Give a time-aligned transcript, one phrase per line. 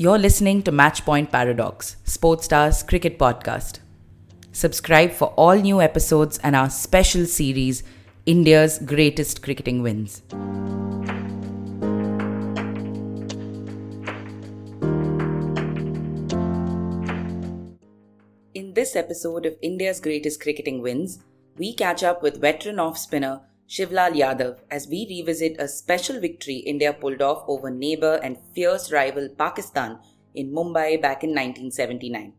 [0.00, 3.80] You're listening to Matchpoint Paradox, Sportstar's cricket podcast.
[4.50, 7.82] Subscribe for all new episodes and our special series,
[8.24, 10.22] India's Greatest Cricketing Wins.
[18.54, 21.18] In this episode of India's Greatest Cricketing Wins,
[21.58, 26.56] we catch up with veteran off spinner Shivlal Yadav as we revisit a special victory
[26.56, 30.00] India pulled off over neighbour and fierce rival Pakistan
[30.34, 32.32] in Mumbai back in 1979.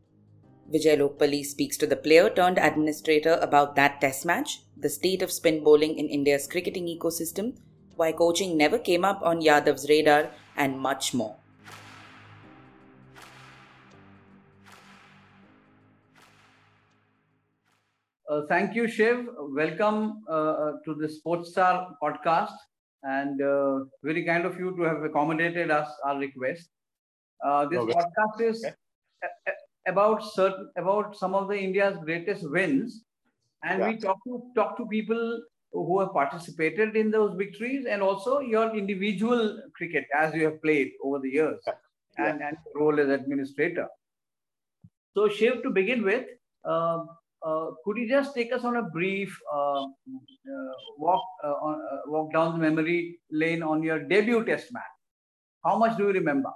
[0.73, 5.31] Vijay Lokpally speaks to the player turned administrator about that test match, the state of
[5.31, 7.55] spin bowling in India's cricketing ecosystem,
[7.95, 11.37] why coaching never came up on Yadav's radar, and much more.
[18.31, 19.27] Uh, thank you, Shiv.
[19.39, 22.53] Welcome uh, to the Sportstar podcast,
[23.03, 26.69] and uh, very kind of you to have accommodated us our request.
[27.45, 27.93] Uh, this Okay.
[27.93, 28.73] podcast is a-
[29.51, 29.57] a-
[29.91, 33.03] about certain about some of the India's greatest wins,
[33.63, 35.23] and we talk to talk to people
[35.73, 40.91] who have participated in those victories, and also your individual cricket as you have played
[41.03, 42.27] over the years, Yeah.
[42.29, 43.89] and and role as administrator.
[45.15, 46.27] So, Shiv, to begin with.
[47.43, 52.31] Uh, could you just take us on a brief uh, uh, walk uh, on, walk
[52.33, 54.83] down the memory lane on your debut test match?
[55.63, 56.51] How much do you remember?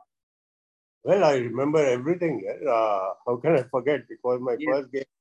[1.04, 2.44] Well, I remember everything.
[2.68, 4.02] Uh, how can I forget?
[4.10, 4.70] It was my Yes.
[4.72, 5.12] first game,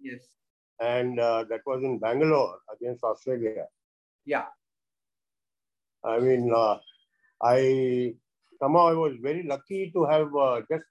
[0.00, 0.28] Yes.
[0.80, 3.66] and uh, that was in Bangalore against Australia.
[4.24, 4.46] Yeah.
[6.04, 6.78] I mean, uh,
[7.42, 8.14] I
[8.60, 10.84] somehow I was very lucky to have uh, just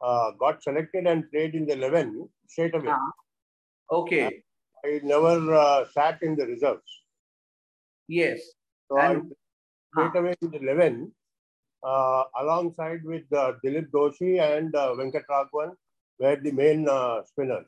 [0.00, 2.88] uh, got selected and played in the 11 straight away.
[2.88, 3.12] Uh-huh.
[3.90, 4.42] Okay.
[4.84, 7.02] I never uh, sat in the reserves.
[8.06, 8.40] Yes.
[8.88, 9.32] So And-
[9.96, 11.12] I straight away in the 11
[11.82, 15.72] uh, alongside with uh, Dilip Doshi and uh, Venkat Raghavan
[16.18, 17.66] were the main uh, spinners.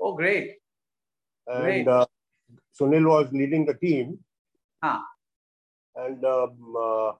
[0.00, 0.56] Oh, great.
[1.46, 1.80] Great.
[1.80, 2.06] and uh,
[2.78, 4.18] Sunil was leading the team.
[4.82, 5.04] Ah.
[5.96, 7.12] And um, uh,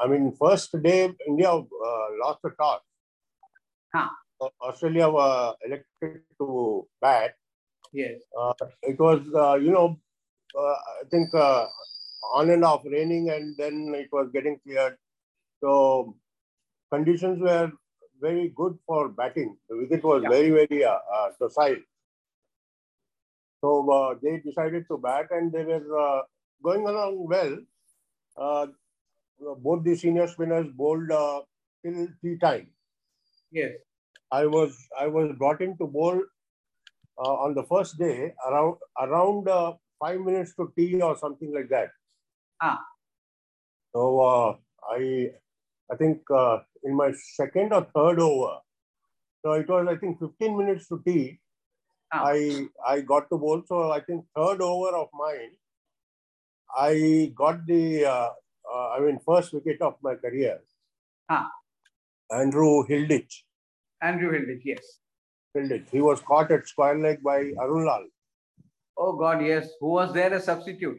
[0.00, 2.80] I mean, first day India uh, lost the toss.
[3.94, 4.10] Ah.
[4.60, 7.34] Australia were elected to bat.
[7.92, 8.22] Yes.
[8.38, 8.52] Uh,
[8.82, 10.00] it was, uh, you know,
[10.58, 11.66] uh, I think uh,
[12.34, 14.96] on and off raining, and then it was getting cleared.
[15.60, 16.16] So
[16.92, 17.72] conditions were
[18.20, 19.56] very good for batting.
[19.68, 20.28] The wicket was Yeah.
[20.30, 20.84] very, very
[21.40, 21.78] docile.
[23.62, 26.22] So uh, they decided to bat, and they were uh,
[26.62, 27.58] going along well.
[28.36, 28.66] Uh,
[29.58, 31.42] both the senior spinners bowled uh,
[31.84, 32.72] till tea time.
[33.50, 33.72] Yes.
[34.32, 36.20] I was I was brought into bowl
[37.18, 41.68] uh, on the first day around around uh, five minutes to tea or something like
[41.68, 41.90] that.
[42.62, 42.78] Ah.
[43.94, 44.56] So uh,
[44.88, 45.30] I
[45.90, 48.58] I think uh, in my second or third over,
[49.44, 51.40] so it was I think 15 minutes to tea.
[52.12, 52.24] Ah.
[52.26, 53.62] I I got to bowl.
[53.66, 55.52] So I think third over of mine,
[56.76, 58.30] I got the uh,
[58.72, 60.60] uh, I mean first wicket of my career.
[61.28, 61.50] Ah.
[62.30, 63.44] Andrew Hilditch.
[64.02, 64.62] Andrew Hilditch.
[64.64, 64.98] Yes.
[65.54, 65.88] it.
[65.90, 68.04] He was caught at square leg by Arun Lal.
[68.96, 69.44] Oh, God.
[69.44, 69.70] Yes.
[69.80, 70.98] Who was there as substitute?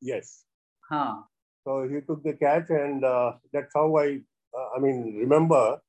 [0.00, 0.44] Yes.
[0.88, 1.16] Huh.
[1.64, 4.20] So he took the catch, and uh, that's how I,
[4.56, 5.80] uh, I mean, remember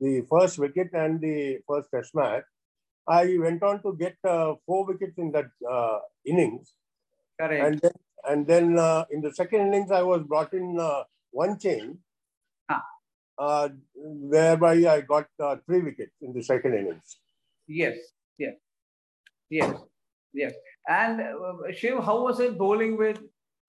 [0.00, 2.44] the first wicket and the first test match.
[3.06, 6.72] I went on to get uh, four wickets in that uh, innings,
[7.38, 7.62] Correct.
[7.64, 7.92] and then
[8.26, 11.98] and then uh, in the second innings I was brought in uh, one change,
[12.70, 12.82] Ah.
[13.38, 17.18] Uh, whereby I got uh, three wickets in the second innings.
[17.66, 17.96] Yes.
[18.38, 18.54] Yes.
[19.50, 19.74] Yes.
[20.32, 20.52] Yes.
[20.88, 23.18] And uh, Shiv, how was it bowling with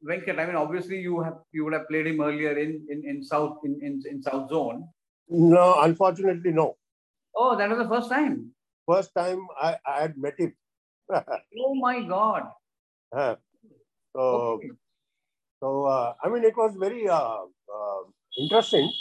[0.08, 0.40] Venkat?
[0.40, 3.58] I mean, obviously you have you would have played him earlier in in, in South
[3.64, 4.88] in, in in South Zone.
[5.30, 6.78] No, unfortunately, no.
[7.36, 8.52] Oh, that was the first time.
[8.88, 10.54] First time I, I had met him.
[11.66, 12.44] Oh my God.
[13.16, 13.36] Uh,
[14.16, 14.70] so, Okay.
[15.60, 17.44] so uh, I mean, it was very uh,
[17.78, 18.02] uh,
[18.38, 18.92] interesting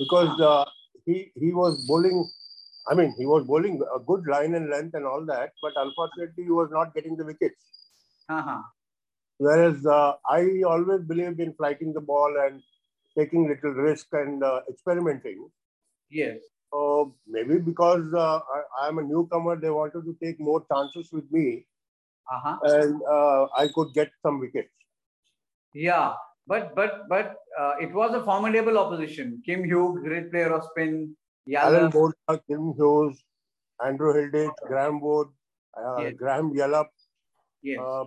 [0.00, 0.64] because uh,
[1.06, 2.18] he he was bowling.
[2.90, 6.44] I mean, he was bowling a good line and length and all that, but unfortunately,
[6.44, 7.62] he was not getting the wickets.
[8.28, 8.62] Uh-huh.
[9.38, 12.62] Whereas uh, I always believed in flighting the ball and
[13.18, 15.48] taking little risk and uh, experimenting.
[16.10, 16.38] Yes.
[16.72, 21.30] So maybe because uh, I, I'm a newcomer, they wanted to take more chances with
[21.30, 21.66] me,
[22.34, 22.56] Uh-huh.
[22.62, 24.74] and uh, I could get some wickets.
[25.74, 26.14] Yeah.
[26.50, 29.42] But but but uh, it was a formidable opposition.
[29.46, 31.16] Kim Hughes, great player of spin.
[31.56, 32.40] Alan Yadav.
[32.48, 33.22] Kim Hughes,
[33.84, 35.28] Andrew Hilditch, Graham Wood,
[35.82, 36.14] uh, Yes.
[36.22, 36.88] Graham Yallop.
[37.62, 37.78] Yes.
[37.80, 38.04] Uh,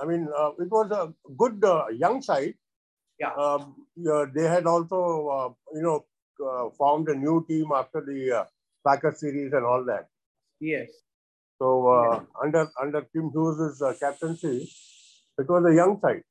[0.00, 2.54] I mean, uh, it was a good uh, young side.
[3.18, 3.32] Yeah.
[3.34, 6.06] Um, yeah, they had also, uh, you know,
[6.46, 8.44] uh, formed a new team after the uh,
[8.86, 10.08] Packer series and all that.
[10.60, 10.88] Yes.
[11.58, 14.70] So uh, under under Kim Hughes' uh, captaincy,
[15.38, 16.22] it was a young side.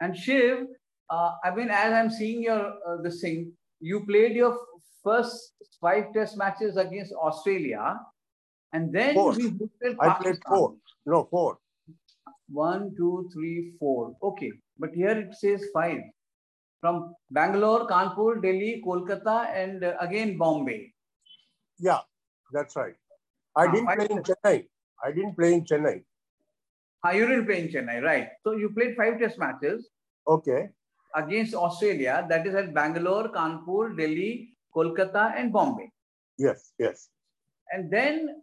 [0.00, 0.66] And Shiv,
[1.10, 4.56] uh, I mean, as I'm seeing your uh, this thing, you played your
[5.04, 7.98] first five test matches against Australia,
[8.72, 9.32] and then Four.
[9.32, 10.74] we hosted I played four.
[11.06, 11.58] No, four.
[12.48, 14.14] One, two, three, four.
[14.22, 16.00] Okay, but here it says five.
[16.80, 20.92] From Bangalore, Kanpur, Delhi, Kolkata, and uh, again Bombay.
[21.78, 22.00] Yeah,
[22.52, 22.94] that's right.
[23.56, 24.66] I Ah, didn't play in Chennai.
[25.04, 26.04] I didn't play in Chennai.
[27.04, 28.28] You didn't play in Chennai, right?
[28.44, 29.88] So you played five test matches
[30.28, 30.68] Okay.
[31.14, 32.26] against Australia.
[32.28, 35.90] That is at Bangalore, Kanpur, Delhi, Kolkata, and Bombay.
[36.38, 37.08] Yes, yes.
[37.72, 38.42] And then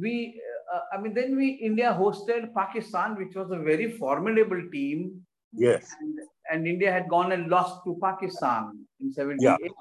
[0.00, 0.40] we,
[0.74, 5.94] uh, I mean, then we India hosted Pakistan, which was a very formidable team, Yes.
[6.00, 6.18] and,
[6.50, 9.72] and India had gone and lost to Pakistan in '78.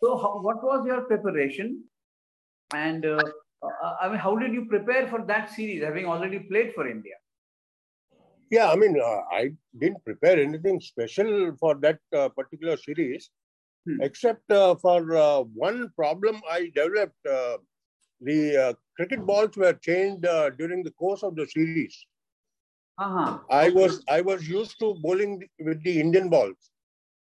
[0.00, 1.84] So, how, what was your preparation?
[2.72, 3.22] And uh,
[3.62, 7.14] uh, I mean, how did you prepare for that series, having already played for India?
[8.52, 13.30] Yeah, I mean, uh, I didn't prepare anything special for that uh, particular series,
[13.86, 14.00] Hmm.
[14.02, 17.26] except uh, for uh, one problem I developed.
[17.26, 17.58] Uh,
[18.20, 21.96] the uh, cricket balls were changed uh, during the course of the series.
[22.98, 23.38] Uh-huh.
[23.50, 26.70] I was I was used to bowling with the Indian balls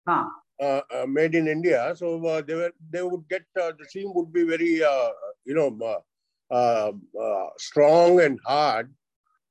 [0.07, 0.25] Huh.
[0.61, 4.11] uh, uh, made in India, so uh, they were they would get uh, the seam
[4.15, 5.09] would be very uh,
[5.45, 6.91] you know uh, uh,
[7.21, 8.93] uh, strong and hard,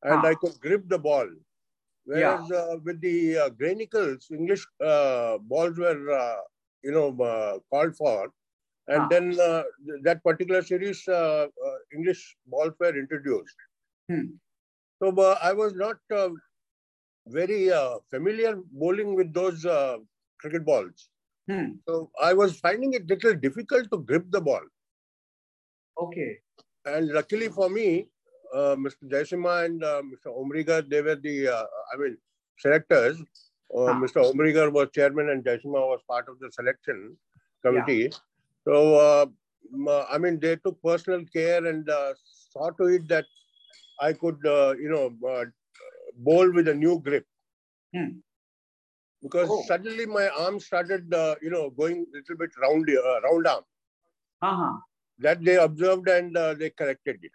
[0.02, 0.26] and Ah.
[0.26, 1.28] I could grip the ball.
[2.04, 6.36] Whereas uh, with the uh, Gray-Nicolls, English uh, balls were uh,
[6.82, 8.32] you know uh, called for,
[8.88, 9.08] and Ah.
[9.10, 13.56] then uh, th- that particular series uh, uh, English balls were introduced.
[14.08, 14.38] Hmm.
[15.02, 15.10] So
[15.42, 16.30] I was not uh,
[17.26, 19.98] very uh, familiar bowling with those uh,
[20.40, 21.10] cricket balls.
[21.48, 21.80] Hmm.
[21.88, 24.62] So I was finding it little difficult to grip the ball.
[25.96, 26.42] Okay.
[26.84, 28.08] And luckily for me,
[28.54, 29.04] Mr.
[29.08, 30.28] Jaisimha and uh, Mr.
[30.36, 31.64] Umrigar, they were the, uh,
[31.94, 32.16] I mean,
[32.58, 33.20] selectors.
[33.74, 33.94] Uh, Ah.
[33.94, 34.20] Mr.
[34.32, 37.16] Umrigar was chairman and Jaisimha was part of the selection
[37.64, 38.10] committee.
[38.64, 39.26] So, uh,
[39.88, 42.14] uh, I mean, they took personal care and uh,
[42.52, 43.24] saw to it that
[44.00, 45.44] I could, uh, you know, uh,
[46.16, 47.24] bowl with a new grip.
[47.94, 48.18] Hmm.
[49.22, 49.62] Because Oh.
[49.68, 53.64] suddenly my arm started, uh, you know, going a little bit round, uh, round arm.
[54.42, 54.78] Uh-huh.
[55.18, 57.32] That they observed and uh, they corrected it.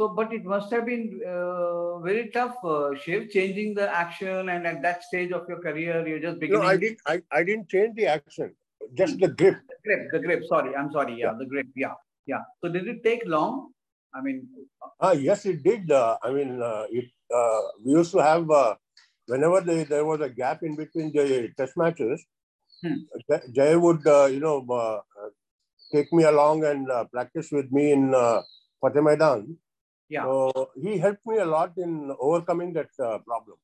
[0.00, 4.48] So, but it must have been uh, very tough, uh, Shiv, changing the action.
[4.48, 6.62] And at that stage of your career, you're just beginning.
[6.62, 7.00] No, I didn't.
[7.06, 8.54] I, I didn't change the action.
[8.94, 9.58] Just the grip.
[9.68, 10.42] The grip, the grip.
[10.48, 11.18] Sorry, I'm sorry.
[11.20, 11.36] Yeah, Yeah.
[11.40, 11.66] the grip.
[11.76, 11.92] Yeah,
[12.24, 12.40] yeah.
[12.62, 13.72] So, did it take long?
[14.14, 14.48] I mean,
[14.98, 15.90] Ah, yes, it did.
[15.90, 17.04] Uh, I mean, uh, it.
[17.30, 18.76] Uh, we used to have uh,
[19.26, 22.24] whenever there was a gap in between the test matches.
[22.82, 23.04] Hmm.
[23.52, 24.64] Jay- would, uh, you know,
[25.92, 28.40] take me along and uh, practice with me in uh,
[28.80, 29.58] Fateh Maidan.
[30.10, 30.24] Yeah.
[30.24, 33.56] So he helped me a lot in overcoming that uh, problem.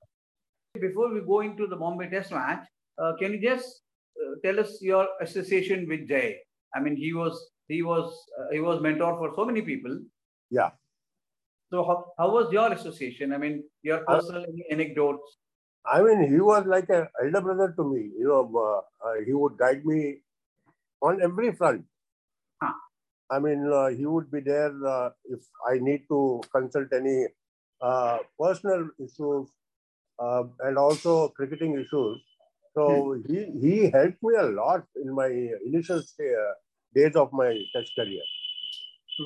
[0.81, 2.65] before we go into the Bombay Test match,
[2.99, 3.83] uh, can you just
[4.21, 6.39] uh, tell us your association with Jay?
[6.75, 9.99] I mean, he was he was uh, he was mentor for so many people.
[10.51, 10.71] Yeah.
[11.71, 13.33] So how, how was your association?
[13.33, 15.39] I mean, your Uh, personal anecdotes.
[15.85, 18.11] I mean, he was like an elder brother to me.
[18.19, 20.21] You know, uh, uh, he would guide me
[21.01, 21.85] on every front.
[23.31, 27.27] I mean, uh, he would be there uh, if I need to consult any
[27.81, 29.49] uh, personal issues
[30.19, 32.23] uh, and also cricketing issues.
[32.75, 35.29] So he, he helped me a lot in my
[35.65, 36.53] initial uh,
[36.95, 38.23] days of my test career.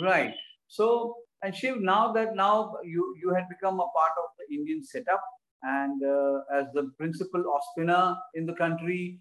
[0.02, 0.34] Right.
[0.68, 4.84] So, and Shiv, now that now you you had become a part of the Indian
[4.84, 5.22] setup
[5.62, 9.20] and uh, as the principal off spinner in the country,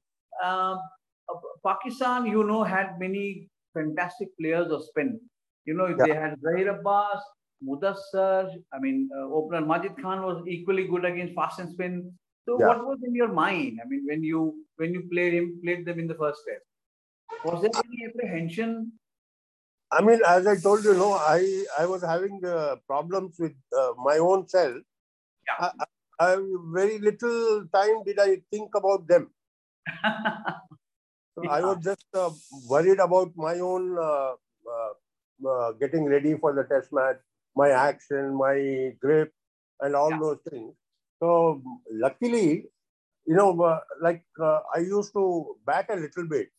[1.65, 5.19] Pakistan, you know, had many fantastic players of spin.
[5.65, 7.21] You know, they had Zaheer Abbas,
[7.63, 8.49] Mudassar.
[8.73, 12.11] I mean, uh, opener Majid Khan was equally good against fast and spin.
[12.45, 12.67] So, Yeah.
[12.67, 13.79] what was in your mind?
[13.83, 16.65] I mean, when you when you played him, played them in the first test,
[17.45, 18.91] was there any apprehension
[19.91, 23.93] I mean, as I told you, no, I, I was having uh, problems with uh,
[23.97, 24.77] my own self.
[25.47, 25.71] Yeah.
[25.79, 25.85] I,
[26.19, 26.37] I,
[26.71, 29.31] very little time did I think about them.
[31.47, 32.31] I was just uh,
[32.67, 34.33] worried about my own uh,
[34.75, 34.93] uh,
[35.49, 37.17] uh, getting ready for the test match,
[37.55, 39.33] my action, my grip,
[39.81, 40.19] and all Yeah.
[40.19, 40.73] those things.
[41.19, 42.65] So luckily,
[43.25, 46.49] you know, uh, like uh, I used to bat a little bit.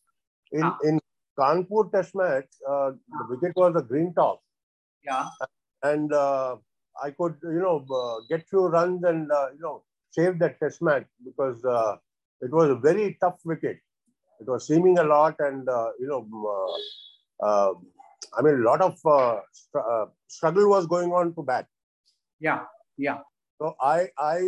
[0.51, 0.79] In Ah.
[0.83, 0.99] in
[1.39, 4.41] Kanpur test match, uh, the wicket was a green top,
[5.03, 5.29] Yeah.
[5.83, 6.57] and uh,
[7.01, 10.81] I could, you know, uh, get few runs and uh, you know save that test
[10.81, 11.97] match because uh,
[12.41, 13.79] it was a very tough wicket.
[14.41, 16.21] It was seaming a lot, and uh, you know,
[16.55, 17.73] uh, uh,
[18.37, 21.67] I mean, a lot of uh, str- uh, struggle was going on to bat.
[22.39, 22.61] Yeah,
[22.97, 23.19] yeah.
[23.59, 24.39] So I I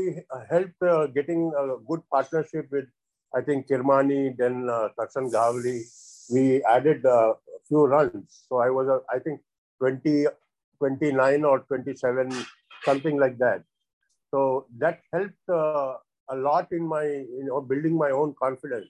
[0.49, 2.85] helped uh, getting a good partnership with
[3.35, 5.81] I think Kirmani, then uh, Karsan Ghavri.
[6.31, 7.33] We added a
[7.67, 8.45] few runs.
[8.49, 9.41] So I was uh, I think
[9.79, 10.25] 20,
[10.79, 12.31] 29 or 27,
[12.85, 13.63] something like that.
[14.31, 15.95] So that helped uh,
[16.29, 18.89] a lot in my you know building my own confidence.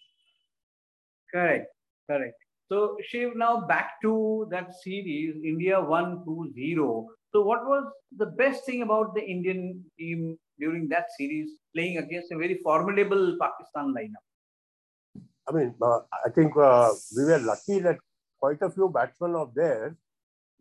[1.34, 1.68] Correct,
[2.10, 2.36] correct.
[2.70, 7.06] So Shiv, now back to that series, India 1-2-0.
[7.32, 12.32] So what was the best thing about the Indian team during that series, playing against
[12.32, 15.24] a very formidable Pakistan lineup?
[15.48, 17.98] I mean, uh, I think uh, we were lucky that
[18.40, 19.96] quite a few batsmen of theirs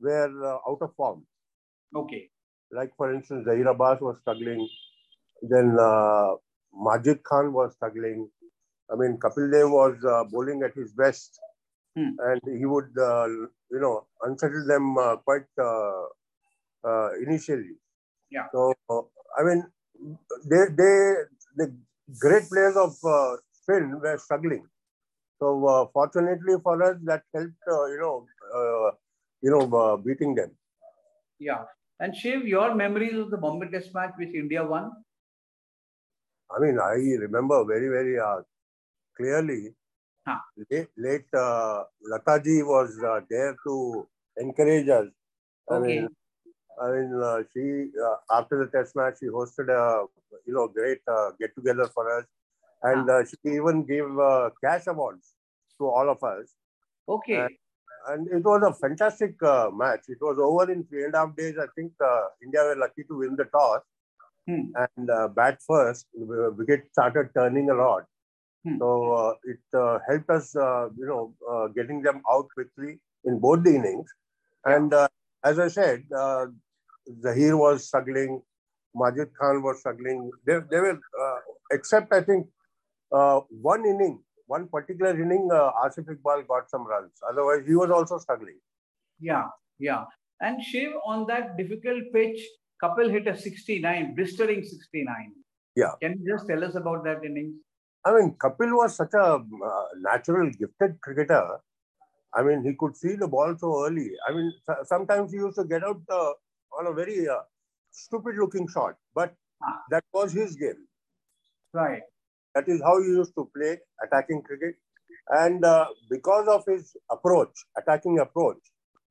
[0.01, 1.25] were uh, out of form.
[1.95, 2.31] Okay.
[2.71, 4.67] Like, for instance, Zaheer Abbas was struggling.
[5.43, 6.35] Then uh,
[6.75, 8.29] Majid Khan was struggling.
[8.91, 11.39] I mean, Kapil Dev was uh, bowling at his best.
[11.97, 12.17] Hmm.
[12.19, 16.05] And he would, uh, you know, unsettle them uh, quite uh,
[16.85, 17.77] uh, initially.
[18.31, 18.47] Yeah.
[18.53, 19.03] So, uh,
[19.39, 19.67] I mean,
[20.49, 21.15] they, they,
[21.57, 21.77] the
[22.19, 24.67] great players of uh, spin were struggling.
[25.39, 28.91] So, uh, fortunately for us, that helped, uh, you know, uh,
[29.43, 30.51] you know, uh, beating them.
[31.39, 31.65] Yeah.
[32.01, 34.93] And Shiv, your memories of the Bombay Test match which India won?
[36.51, 38.41] I mean, I remember very, very uh,
[39.23, 39.75] clearly.
[40.27, 40.41] Huh.
[40.71, 45.09] Late, late uh, Lataji was uh, there to encourage us.
[45.71, 46.01] I Okay.
[46.01, 46.09] mean,
[46.83, 50.07] I mean, uh, she uh, after the test match, she hosted a
[50.47, 52.27] you know great uh, get together for us,
[52.83, 55.35] and uh, she even gave uh, cash awards
[55.79, 56.55] to all of us.
[57.09, 57.39] Okay.
[57.39, 57.49] Uh,
[58.13, 60.05] And it was a fantastic uh, match.
[60.15, 61.57] It was over in three and a half days.
[61.65, 63.83] I think uh, India were lucky to win the toss
[64.49, 64.75] Hmm.
[64.85, 66.07] and uh, bat first.
[66.15, 68.07] The wicket started turning a lot.
[68.65, 68.79] Hmm.
[68.79, 73.39] So uh, it uh, helped us, uh, you know, uh, getting them out quickly in
[73.39, 74.09] both the innings.
[74.65, 75.09] And uh,
[75.45, 76.47] as I said, uh,
[77.25, 78.41] Zaheer was struggling,
[78.95, 80.31] Majid Khan was struggling.
[80.47, 81.39] They, they were, uh,
[81.73, 82.47] except I think
[83.11, 87.13] uh, one inning, one particular inning, uh, Asif Iqbal got some runs.
[87.29, 88.59] Otherwise, he was also struggling.
[89.21, 89.47] Yeah,
[89.79, 90.05] yeah.
[90.41, 92.41] And Shiv, on that difficult pitch,
[92.83, 95.33] Kapil hit a 69, blistering 69.
[95.77, 95.93] Yeah.
[96.01, 97.55] Can you just tell us about that innings?
[98.05, 101.59] I mean, Kapil was such a uh, natural, gifted cricketer.
[102.35, 104.11] I mean, he could see the ball so early.
[104.29, 106.33] I mean, so- sometimes he used to get out uh,
[106.79, 107.43] on a very uh,
[107.93, 109.35] stupid-looking shot, but
[109.91, 110.87] that was his game.
[111.75, 112.03] Right.
[112.55, 114.77] That is how he used to play attacking cricket.
[115.29, 118.59] And uh, because of his approach, attacking approach,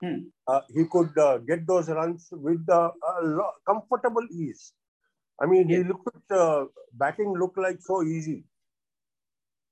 [0.02, 0.30] Hmm.
[0.48, 4.74] uh, he could uh, get those runs with uh, a comfortable ease.
[5.42, 8.46] I mean, he looked at uh, batting looked like so easy.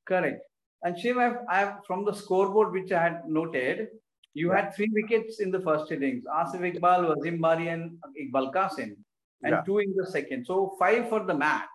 [0.05, 0.41] Correct.
[0.83, 3.87] And Shiv, I've, I've from the scoreboard which I had noted,
[4.33, 4.61] you Yeah.
[4.61, 6.23] had three wickets in the first innings.
[6.25, 8.95] Asif Iqbal, Wasim Bari, and Iqbal Qasim,
[9.43, 9.61] and Yeah.
[9.65, 10.45] two in the second.
[10.45, 11.67] So five for the match.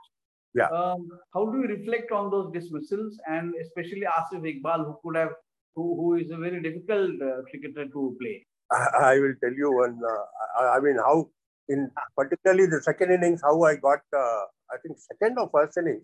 [0.54, 0.68] Yeah.
[0.68, 5.32] Um, how do you reflect on those dismissals, and especially Asif Iqbal, who could have,
[5.74, 8.46] who, who is a very difficult uh, cricketer to play?
[8.72, 10.00] I, I will tell you one.
[10.02, 11.28] Uh, I, I mean, how
[11.68, 14.00] in particularly the second innings, how I got.
[14.16, 16.02] Uh, I think second or first innings.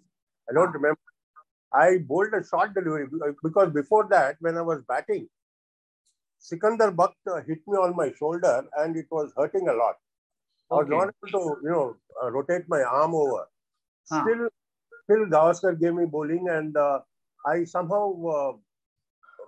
[0.48, 0.98] I don't remember.
[1.72, 3.08] I bowled a short delivery
[3.42, 5.28] because before that, when I was batting,
[6.38, 9.96] Sikandar Bakht uh, hit me on my shoulder and it was hurting a lot.
[10.70, 10.96] I was Okay.
[10.96, 13.46] not able to, you know, uh, rotate my arm over.
[14.10, 14.22] Huh.
[14.22, 14.48] Still,
[15.04, 17.00] still Gavaskar gave me bowling and uh,
[17.46, 18.52] I somehow, uh,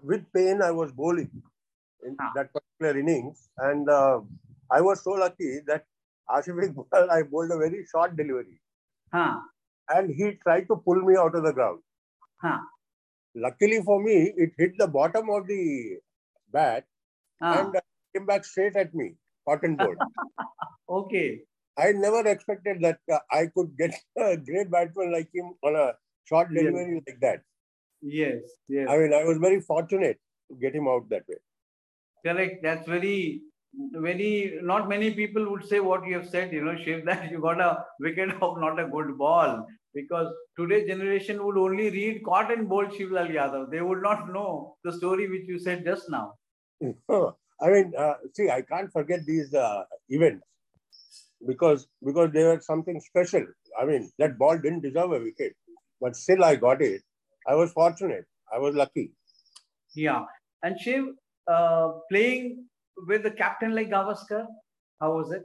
[0.03, 1.31] with pain, I was bowling
[2.05, 2.31] in Huh.
[2.35, 3.49] that particular innings.
[3.59, 4.21] And uh,
[4.71, 5.87] I was so lucky that
[6.31, 8.61] Asif Iqbal, I bowled a very short delivery
[9.13, 9.41] Huh.
[9.89, 11.81] and he tried to pull me out of the ground.
[12.43, 12.59] Huh.
[13.35, 15.99] Luckily for me, it hit the bottom of the
[16.53, 16.85] bat
[17.43, 17.55] Huh.
[17.59, 17.81] and uh,
[18.15, 19.15] came back straight at me,
[19.47, 19.99] caught and bowled.
[20.89, 21.43] Okay.
[21.79, 25.93] I never expected that uh, I could get a great batsman like him on a
[26.25, 26.65] short Yes.
[26.65, 27.43] delivery like that.
[28.03, 28.43] Yes.
[28.69, 28.89] Yes.
[28.91, 30.19] I mean, I was very fortunate
[30.51, 31.37] to get him out that way.
[32.27, 32.63] Correct.
[32.63, 33.43] That's very,
[33.93, 37.41] very, not many people would say what you have said, you know, Shiv, that you
[37.41, 39.67] got a wicket of not a good ball.
[39.95, 43.71] Because today's generation would only read caught and bowled Shivlal Yadav.
[43.71, 46.35] They would not know the story which you said just now.
[47.63, 50.45] I mean, uh, see, I can't forget these uh, events
[51.47, 53.45] because because they were something special.
[53.81, 55.55] I mean, that ball didn't deserve a wicket,
[56.01, 57.03] but still I got it.
[57.47, 58.25] I was fortunate.
[58.53, 59.13] I was lucky.
[59.95, 60.25] Yeah.
[60.63, 61.05] And Shiv,
[61.47, 62.67] uh, playing
[63.09, 64.47] with a captain like Gavaskar,
[65.01, 65.43] how was it?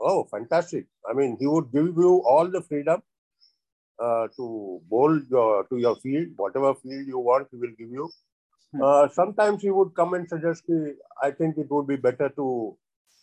[0.00, 0.86] Oh, fantastic!
[1.08, 3.02] I mean, he would give you all the freedom.
[3.98, 8.10] Uh, to bowl your, to your field, whatever field you want, he will give you.
[8.72, 8.82] Hmm.
[8.82, 10.78] Uh, sometimes he would come and suggest, "Ki,
[11.22, 12.76] I think it would be better to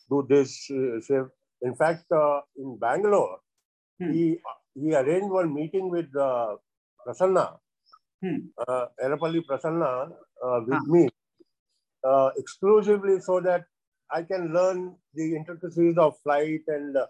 [0.09, 0.69] do this.
[0.71, 1.29] Uh, Shiv."
[1.67, 3.39] in fact, uh, in Bangalore,
[3.99, 4.11] Hmm.
[4.13, 4.23] he
[4.75, 6.55] he arranged one meeting with uh,
[7.05, 7.45] Prasanna,
[8.23, 8.39] Hmm.
[8.67, 9.91] uh, Erapalli Prasanna,
[10.45, 10.85] uh, with Ah.
[10.95, 11.03] me
[12.03, 13.65] uh, exclusively so that
[14.11, 17.07] I can learn the intricacies of flight and, uh,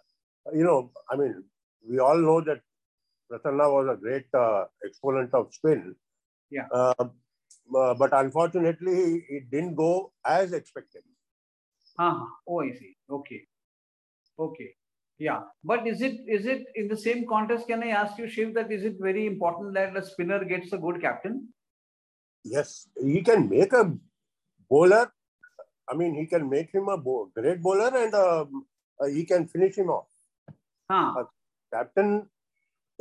[0.53, 1.43] you know, I mean,
[1.87, 2.61] we all know that
[3.33, 5.95] Prasanna was a great uh, exponent of spin.
[6.51, 6.67] Yeah.
[6.71, 6.93] Uh,
[7.75, 11.01] uh, but unfortunately, it didn't go as expected.
[11.97, 12.95] Ah, oh, I see.
[13.09, 13.41] Okay.
[14.37, 14.75] Okay.
[15.17, 15.41] Yeah.
[15.63, 17.67] But is it is it in the same context?
[17.67, 20.77] Can I ask you, Shiv, that is it very important that a spinner gets a
[20.77, 21.49] good captain?
[22.43, 23.91] Yes, he can make a
[24.69, 25.11] bowler.
[25.89, 28.65] I mean, he can make him a great bowler and um,
[28.99, 30.07] uh, he can finish him off.
[30.89, 31.25] Huh.
[31.73, 32.27] Captain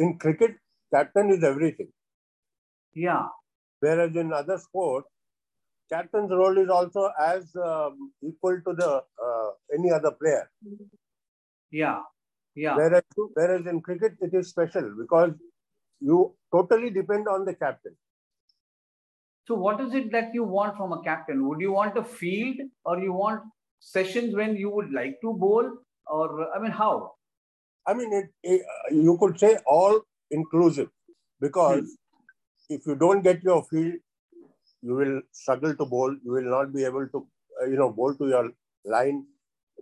[0.02, 0.56] in cricket,
[0.94, 1.90] captain is everything.
[2.94, 3.26] Yeah.
[3.80, 5.08] Whereas in other sports,
[5.92, 8.90] captain's role is also as um, equal to the
[9.26, 10.50] uh, any other player.
[11.70, 12.00] Yeah.
[12.54, 12.76] Yeah.
[12.76, 13.02] Whereas,
[13.34, 15.32] whereas in cricket, it is special because
[16.00, 17.96] you totally depend on the captain.
[19.46, 21.48] So what is it that you want from a captain?
[21.48, 23.42] Would you want a field or you want
[23.80, 25.70] sessions when you would like to bowl?
[26.06, 27.12] Or I mean how?
[27.86, 28.62] I mean, it, it,
[28.92, 30.90] you could say all inclusive
[31.40, 31.96] because
[32.68, 33.94] if you don't get your field,
[34.82, 36.14] you will struggle to bowl.
[36.24, 37.26] You will not be able to,
[37.62, 38.50] uh, you know, bowl to your
[38.84, 39.26] line,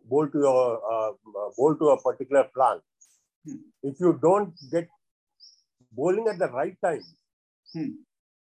[0.04, 1.12] bowl to your uh,
[1.57, 2.80] bowl to a particular plan.
[3.47, 3.57] Hmm.
[3.83, 4.88] If you don't get
[5.92, 7.02] bowling at the right time,
[7.75, 7.90] Hmm.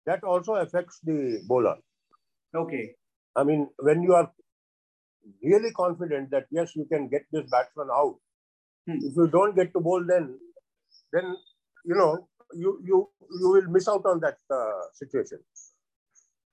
[0.05, 1.77] that also affects the bowler.
[2.55, 2.95] Okay.
[3.35, 4.31] I mean, when you are
[5.43, 8.15] really confident that yes, you can get this batsman out.
[8.87, 8.97] Hmm.
[9.01, 10.37] If you don't get to bowl, then
[11.13, 11.35] then
[11.85, 13.09] you know you you
[13.39, 15.39] you will miss out on that uh, situation.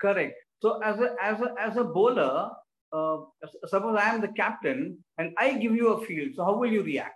[0.00, 0.34] Correct.
[0.60, 2.50] So as a as a as a bowler,
[2.92, 3.18] uh,
[3.66, 6.32] suppose I am the captain and I give you a field.
[6.36, 7.14] So how will you react?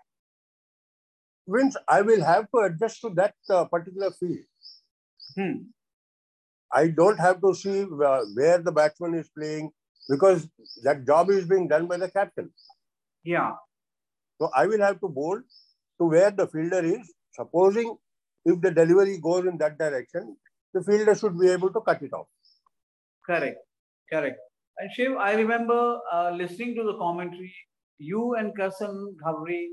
[1.47, 4.47] Means I will have to adjust to that uh, particular field.
[5.37, 5.53] Hmm.
[6.73, 9.71] I don't have to see uh, where the batsman is playing
[10.09, 10.49] because
[10.85, 12.51] that job is being done by the captain.
[13.25, 13.53] Yeah.
[14.43, 15.41] So I will have to bowl
[16.01, 17.15] to where the fielder is.
[17.31, 17.97] Supposing
[18.45, 20.37] if the delivery goes in that direction,
[20.75, 22.27] the fielder should be able to cut it off.
[23.25, 23.59] Correct.
[24.13, 24.37] Correct.
[24.79, 27.55] And Shiv, I remember uh, listening to the commentary.
[27.99, 29.67] You and Karsan Ghavri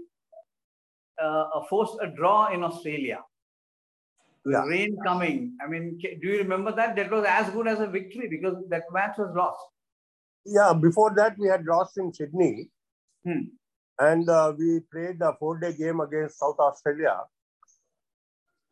[1.19, 3.21] uh, forced a draw in Australia.
[4.45, 4.65] Yeah.
[4.65, 5.57] Rain coming.
[5.65, 6.95] I mean, do you remember that?
[6.95, 9.65] That was as good as a victory because that match was lost.
[10.45, 12.69] Yeah, before that we had lost in Sydney,
[13.25, 13.41] Hmm.
[13.99, 17.25] And uh, we played a four-day game against South Australia,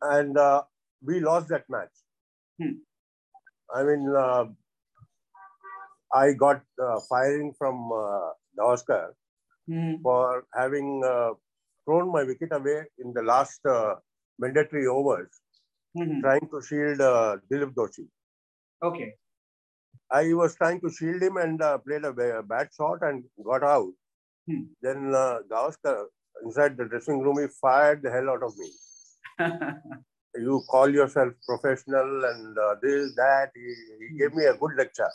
[0.02, 0.62] and uh,
[1.02, 1.92] we lost that match.
[2.60, 2.78] Hmm.
[3.74, 4.44] I mean, uh,
[6.14, 9.12] I got uh, firing from uh, Gavaskar
[9.68, 9.96] Hmm.
[10.02, 11.32] for having uh,
[11.84, 13.96] thrown my wicket away in the last uh,
[14.38, 15.30] mandatory overs,
[15.96, 16.20] Mhm.
[16.22, 18.08] trying to shield uh, Dilip Doshi.
[18.82, 19.14] Okay.
[20.10, 22.12] I was trying to shield him and uh, played a
[22.42, 23.92] bad shot and got out.
[24.48, 24.62] Hmm.
[24.80, 26.06] Then uh, Gavaskar,
[26.44, 28.70] inside the dressing room, he fired the hell out of me.
[30.36, 33.50] You call yourself professional and uh, this, that.
[33.54, 35.08] He, he gave me a good lecture.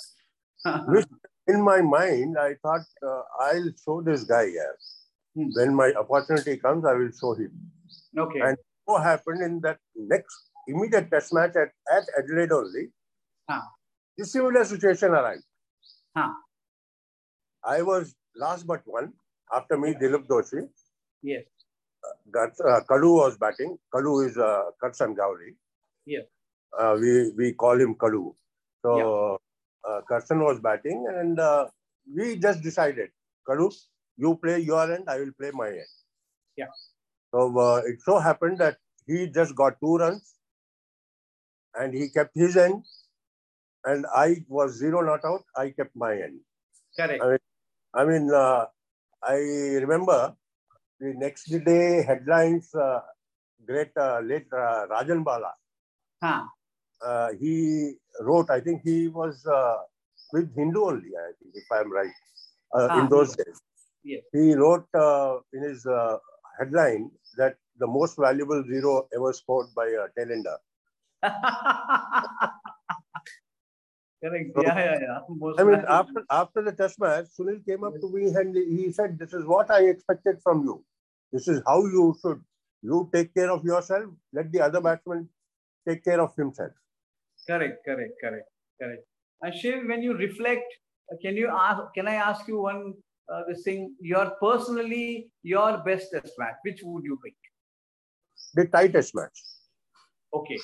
[0.88, 1.06] Which
[1.48, 4.76] in my mind, I thought, uh, I'll show this guy here.
[5.36, 5.50] Hmm.
[5.56, 7.52] When my opportunity comes, I will show him.
[8.18, 8.42] okay.
[8.42, 10.36] And what happened in that next
[10.68, 12.90] immediate test match at, at Adelaide only,
[14.18, 15.44] the similar situation arrived.
[16.16, 16.34] Ah.
[17.64, 19.14] I was last but one.
[19.54, 20.68] After me, Dilip Doshi.
[21.22, 21.44] yes.
[22.36, 23.78] Uh, Kadu was batting.
[23.94, 25.56] Kadu is uh, Karsan Ghavri.
[26.06, 26.24] Yes.
[26.78, 28.34] Uh, we, we call him Kadu.
[28.82, 29.40] So
[29.88, 31.68] uh, Karsan was batting and uh,
[32.14, 33.10] we just decided,
[33.48, 33.72] Kadu,
[34.18, 35.94] you play your end, I will play my end.
[36.58, 36.66] Yeah.
[37.34, 40.36] So uh, it so happened that he just got two runs
[41.76, 42.84] and he kept his end
[43.86, 45.44] and I was zero not out.
[45.56, 46.40] I kept my end.
[46.98, 47.24] Correct.
[47.24, 47.38] I
[47.96, 48.66] I mean, uh,
[49.28, 49.36] I
[49.84, 50.36] remember
[51.00, 53.02] the next day headlines, uh,
[53.66, 55.54] great uh, late uh, Rajan Bala.
[56.22, 56.44] Huh.
[57.06, 59.78] Uh, he wrote, I think he was uh,
[60.32, 62.12] with Hindu only, I think, if I'm right,
[62.74, 63.60] uh, in those days.
[64.04, 64.22] Yes.
[64.32, 66.18] He wrote uh, in his uh,
[66.60, 70.58] headline that the most valuable zero ever scored by a tailender.
[74.24, 74.52] Correct.
[74.56, 75.20] So- yeah, yeah, yeah.
[75.30, 78.92] Most I mean, after after the test match, Sunil came up to me and he
[78.92, 80.76] said, "This is what I expected from you.
[81.32, 82.42] This is how you should
[82.82, 85.30] you take care of yourself, let the other batsman
[85.88, 86.72] take care of himself.
[87.48, 88.50] Correct, correct, correct,
[88.82, 89.04] correct.
[89.42, 90.64] And Shiv, when you reflect,
[91.12, 91.82] uh, can you ask?
[91.96, 92.94] Can I ask you one?
[93.34, 96.56] Uh, this thing, your personally your best test match.
[96.64, 97.36] Which would you pick?
[98.54, 99.44] The tightest match.
[100.34, 100.60] Okay.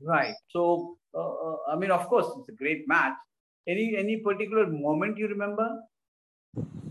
[0.00, 0.34] Right.
[0.50, 3.14] So, uh, uh, I mean, of course, it's a great match.
[3.66, 5.68] Any any particular moment you remember?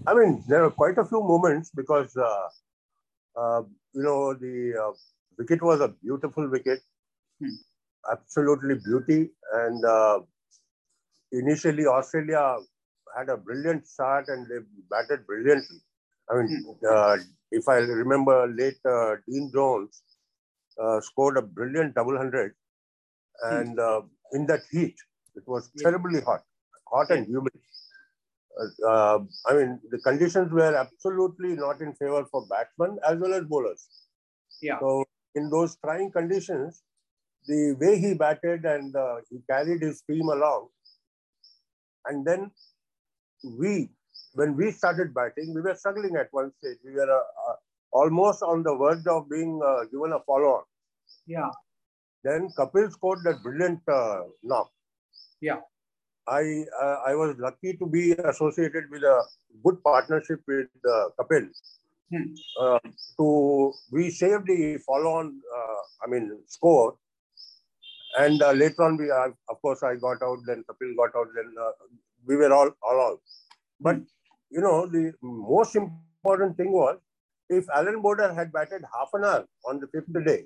[0.05, 2.47] I mean, there are quite a few moments because uh,
[3.35, 4.91] uh, you know the uh,
[5.37, 6.79] wicket was a beautiful wicket,
[7.39, 7.55] hmm.
[8.11, 10.19] absolutely beauty, and uh,
[11.31, 12.57] initially Australia
[13.17, 14.59] had a brilliant start and they
[14.91, 15.79] batted brilliantly.
[16.29, 17.21] I mean, hmm.
[17.51, 18.77] if I remember, late
[19.27, 20.03] Dean Jones
[20.99, 22.53] scored a brilliant double hundred
[23.43, 24.01] and uh,
[24.33, 24.95] in that heat,
[25.35, 26.41] it was terribly hot,
[26.91, 27.53] hot and humid.
[28.59, 33.33] Uh, uh, I mean, the conditions were absolutely not in favor for batsmen as well
[33.33, 33.87] as bowlers.
[34.61, 34.79] Yeah.
[34.79, 36.81] So in those trying conditions,
[37.47, 40.69] the way he batted and uh, he carried his team along,
[42.05, 42.51] and then
[43.43, 43.89] we,
[44.33, 46.77] when we started batting, we were struggling at one stage.
[46.83, 47.55] We were uh, uh,
[47.91, 50.63] almost on the verge of being given a follow-on.
[51.27, 51.49] Yeah.
[52.27, 54.69] Then Kapil scored that brilliant uh, knock.
[55.39, 55.59] Yeah.
[56.27, 59.17] I uh, I was lucky to be associated with a
[59.63, 61.45] good partnership with uh, Kapil.
[62.11, 62.25] Hmm.
[62.61, 62.79] Uh,
[63.17, 66.95] to we saved the follow-on, uh, I mean score,
[68.17, 71.53] and uh, later on we of course I got out, then Kapil got out, then
[71.67, 71.71] uh,
[72.25, 73.21] we were all all out.
[73.79, 74.03] But hmm.
[74.49, 76.97] you know the most important thing was
[77.49, 80.45] if Alan Border had batted half an hour on the fifth day,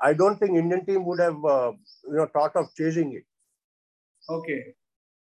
[0.00, 1.72] I don't think Indian team would have uh,
[2.04, 3.24] you know thought of chasing it.
[4.28, 4.74] Okay.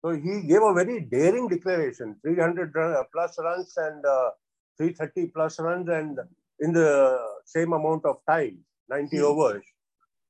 [0.03, 4.31] So he gave a very daring declaration: 300 uh, plus runs and uh,
[4.77, 6.19] 330 plus runs, and
[6.59, 8.57] in the same amount of time,
[8.89, 9.23] 90 hmm.
[9.23, 9.63] overs.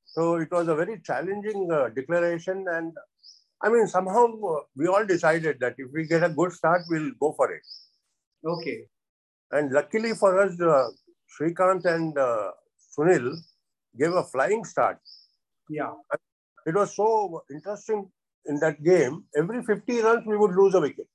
[0.05, 2.93] So it was a very challenging uh, declaration, and
[3.61, 7.11] I mean somehow uh, we all decided that if we get a good start, we'll
[7.19, 7.61] go for it.
[8.45, 8.85] Okay.
[9.51, 10.87] And luckily for us, uh,
[11.39, 12.15] Srikkanth and
[12.97, 13.37] Sunil
[13.97, 14.99] gave a flying start.
[15.69, 15.93] Yeah.
[16.65, 18.09] It was so interesting
[18.45, 19.23] in that game.
[19.35, 21.07] Every 50 runs, we would lose a wicket.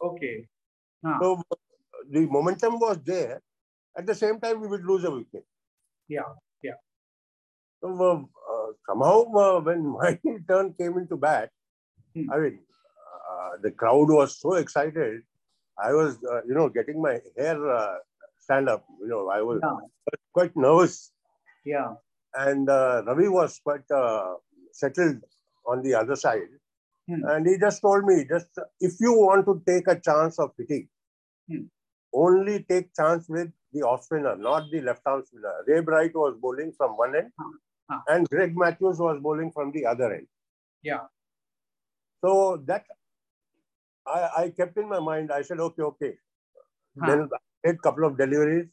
[0.00, 0.46] Okay.
[1.04, 1.18] Huh.
[1.20, 1.42] So
[2.10, 3.40] the momentum was there.
[3.96, 5.44] At the same time, we would lose a wicket.
[6.08, 6.32] Yeah.
[6.62, 6.78] Yeah.
[7.80, 11.50] So uh, uh, somehow, uh, when my turn came into bat,
[12.14, 12.30] hmm.
[12.30, 12.58] I mean,
[13.30, 15.22] uh, the crowd was so excited.
[15.82, 17.96] I was, uh, you know, getting my hair uh,
[18.38, 18.84] stand up.
[19.00, 20.14] You know, I was yeah.
[20.32, 21.11] quite nervous
[21.64, 21.94] yeah.
[22.34, 24.34] And uh, Ravi was quite uh,
[24.72, 25.20] settled
[25.66, 26.48] on the other side.
[27.08, 27.24] Hmm.
[27.24, 28.46] And he just told me, just
[28.80, 30.88] if you want to take a chance of hitting,
[31.48, 31.64] hmm.
[32.14, 35.52] only take chance with the off spinner, not the left arm spinner.
[35.66, 37.50] Ray Bright was bowling from one end, huh.
[37.90, 38.00] Huh.
[38.08, 40.26] and Greg Matthews was bowling from the other end.
[40.82, 41.06] Yeah.
[42.24, 42.84] So that
[44.06, 45.32] I, I kept in my mind.
[45.32, 46.12] I said, okay, okay.
[47.00, 47.06] Huh.
[47.06, 48.68] Then I did a couple of deliveries,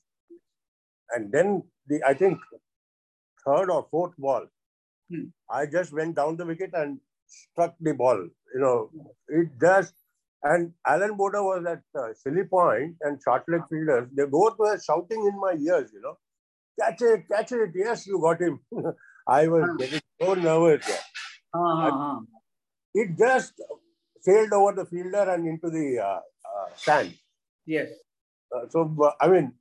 [1.11, 2.39] and then the I think
[3.49, 4.45] third or fourth ball,
[5.09, 5.25] hmm.
[5.49, 8.27] I just went down the wicket and struck the ball.
[8.53, 8.89] You know,
[9.27, 9.93] it just
[10.43, 14.07] and Alan Border was at uh, silly point and short leg fielders.
[14.15, 15.91] They both were shouting in my ears.
[15.93, 16.17] You know,
[16.79, 17.71] catch it, catch it.
[17.75, 18.59] Yes, you got him.
[19.27, 19.75] I was uh-huh.
[19.77, 20.89] getting so nervous.
[21.53, 22.19] Uh-huh.
[22.93, 23.53] It just
[24.21, 27.13] sailed over the fielder and into the uh, uh, sand.
[27.65, 27.89] Yes.
[28.55, 29.53] Uh, so I mean,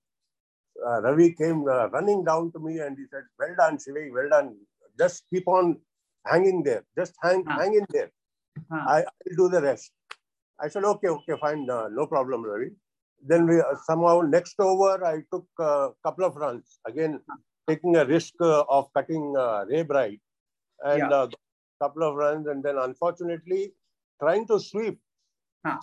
[0.86, 4.28] uh, Ravi came uh, running down to me and he said, Well done, Shivi, well
[4.28, 4.56] done.
[4.98, 5.78] Just keep on
[6.26, 6.84] hanging there.
[6.96, 7.58] Just hang, huh.
[7.58, 8.10] hang in there.
[8.70, 8.84] Huh.
[8.88, 9.92] I, will do the rest.
[10.60, 11.68] I said, Okay, okay, fine.
[11.68, 12.70] Uh, no problem, Ravi.
[13.26, 16.78] Then we uh, somehow next over, I took a couple of runs.
[16.86, 17.36] Again, huh.
[17.68, 20.20] taking a risk uh, of cutting uh, Ray Bright
[20.84, 21.82] and a yeah.
[21.82, 22.46] couple of runs.
[22.46, 23.72] And then unfortunately,
[24.20, 24.98] trying to sweep.
[25.64, 25.78] I,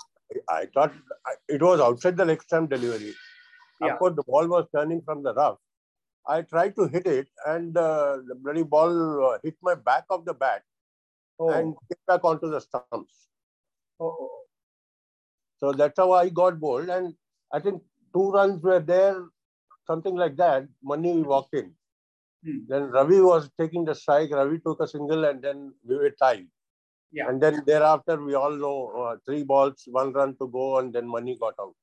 [0.49, 0.93] I thought
[1.47, 3.13] it was outside the leg stump delivery.
[3.82, 3.94] Yeah.
[3.94, 5.58] Of course, the ball was turning from the rough.
[6.28, 10.26] I tried to hit it, and uh, the bloody ball uh, hit my back of
[10.26, 10.64] the bat
[11.40, 11.50] oh.
[11.50, 13.28] and hit back onto the stumps.
[14.00, 14.30] Oh.
[15.60, 16.90] So that's how I got bowled.
[16.90, 17.14] And
[17.54, 17.82] I think
[18.14, 19.24] two runs were there,
[19.88, 20.68] something like that.
[20.84, 21.74] Mani walked in.
[22.44, 22.60] Hmm.
[22.68, 24.32] Then Ravi was taking the strike.
[24.32, 26.48] Ravi took a single, and then we were tied.
[27.12, 27.30] Yeah.
[27.30, 31.08] And then thereafter, we all know uh, three balls, one run to go, and then
[31.08, 31.76] Mani got out.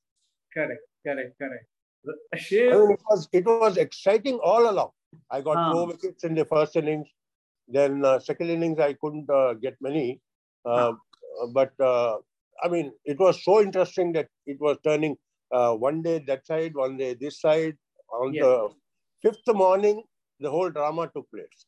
[0.53, 1.67] Correct, correct, correct.
[2.09, 4.91] I mean, it was it was exciting all along.
[5.31, 5.73] I got ah.
[5.73, 7.09] four wickets in the first innings.
[7.69, 10.21] Then uh, second innings I couldn't uh, get many,
[10.65, 11.47] uh, ah.
[11.53, 12.19] but uh,
[12.62, 15.17] I mean it was so interesting that it was turning
[15.53, 17.77] uh, one day that side, one day this side.
[18.12, 18.45] On Yes.
[18.45, 18.69] the
[19.23, 20.03] fifth morning,
[20.38, 21.67] the whole drama took place.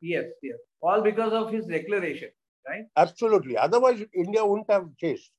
[0.00, 0.58] Yes, yes.
[0.80, 2.30] All because of his declaration.
[2.66, 2.84] Right?
[2.96, 3.56] Absolutely.
[3.56, 5.30] Otherwise, India wouldn't have chased.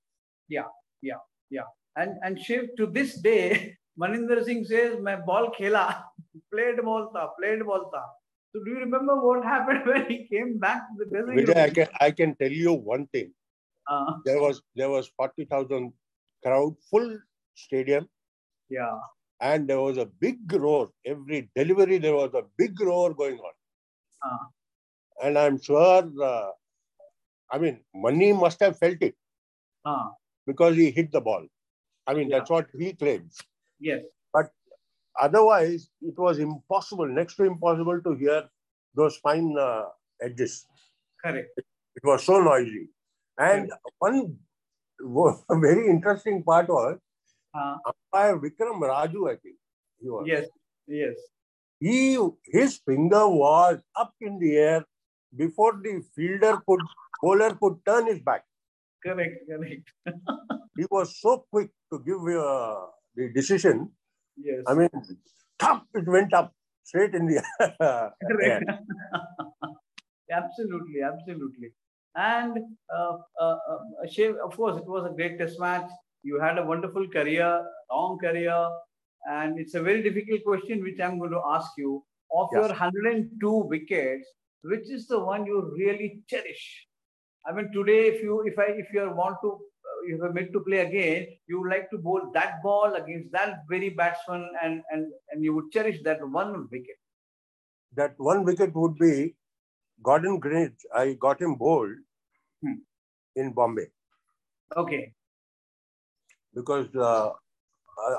[0.47, 0.69] Yeah,
[1.01, 1.69] yeah, yeah.
[1.95, 6.03] And and Shiv, to this day, Maninder Singh says, "My ball khela,
[6.51, 8.03] played ball tha, played ball tha."
[8.51, 11.69] So do you remember what happened when he came back to the dressing Vijay, I
[11.69, 13.33] can, I can tell you one thing.
[13.89, 15.91] Uh, There was there was 40,000
[16.45, 17.09] crowd, full
[17.55, 18.07] stadium,
[18.69, 18.97] yeah,
[19.41, 20.89] and there was a big roar.
[21.05, 23.53] Every delivery, there was a big roar going on.
[24.29, 24.43] uh,
[25.23, 26.51] And I'm sure, uh,
[27.51, 29.15] I mean, Mani must have felt it
[29.85, 30.09] uh,
[30.47, 31.45] because he hit the ball.
[32.07, 32.37] I mean, Yeah.
[32.39, 33.37] that's what he claims.
[33.89, 34.49] Yes, But
[35.25, 38.37] Otherwise, it was impossible, next to impossible to hear
[38.99, 39.83] those fine uh,
[40.27, 40.55] edges.
[41.23, 41.59] correct.
[41.99, 42.89] It was so noisy.
[43.37, 44.37] And one
[45.67, 46.97] very interesting part was
[47.61, 49.57] Uh, umpire Vikram Raju, I think.
[50.01, 50.25] He was.
[50.29, 50.45] yes,
[50.99, 51.17] yes,
[51.87, 51.97] He,
[52.55, 54.79] his finger was up in the air
[55.43, 56.81] before the fielder could,
[57.21, 58.43] bowler could turn his back.
[59.05, 59.93] correct, correct.
[60.81, 63.91] He was so quick to give uh, the decision.
[64.37, 64.63] Yes.
[64.67, 64.89] I mean,
[65.59, 67.43] top, it went up straight in the
[68.41, 68.61] air.
[70.31, 71.69] Absolutely, absolutely.
[72.15, 72.57] And
[72.93, 75.89] uh, uh, uh, Shiv, of course, it was a great test match.
[76.23, 78.67] You had a wonderful career, long career,
[79.29, 82.03] and it's a very difficult question which I'm going to ask you.
[82.35, 82.61] Of Yes.
[82.61, 84.27] your 102 wickets,
[84.63, 86.87] which is the one you really cherish?
[87.45, 89.59] I mean, today, if you if I if you want to
[90.05, 93.63] if you're made to play again, you would like to bowl that ball against that
[93.69, 96.97] very batsman, and and and you would cherish that one wicket.
[97.93, 99.35] that one wicket would be
[100.03, 100.85] Gordon Greenidge.
[100.93, 101.97] I got him bowled
[102.61, 102.81] Hmm.
[103.35, 103.91] in Bombay
[104.75, 105.13] Okay.
[106.53, 107.29] because uh,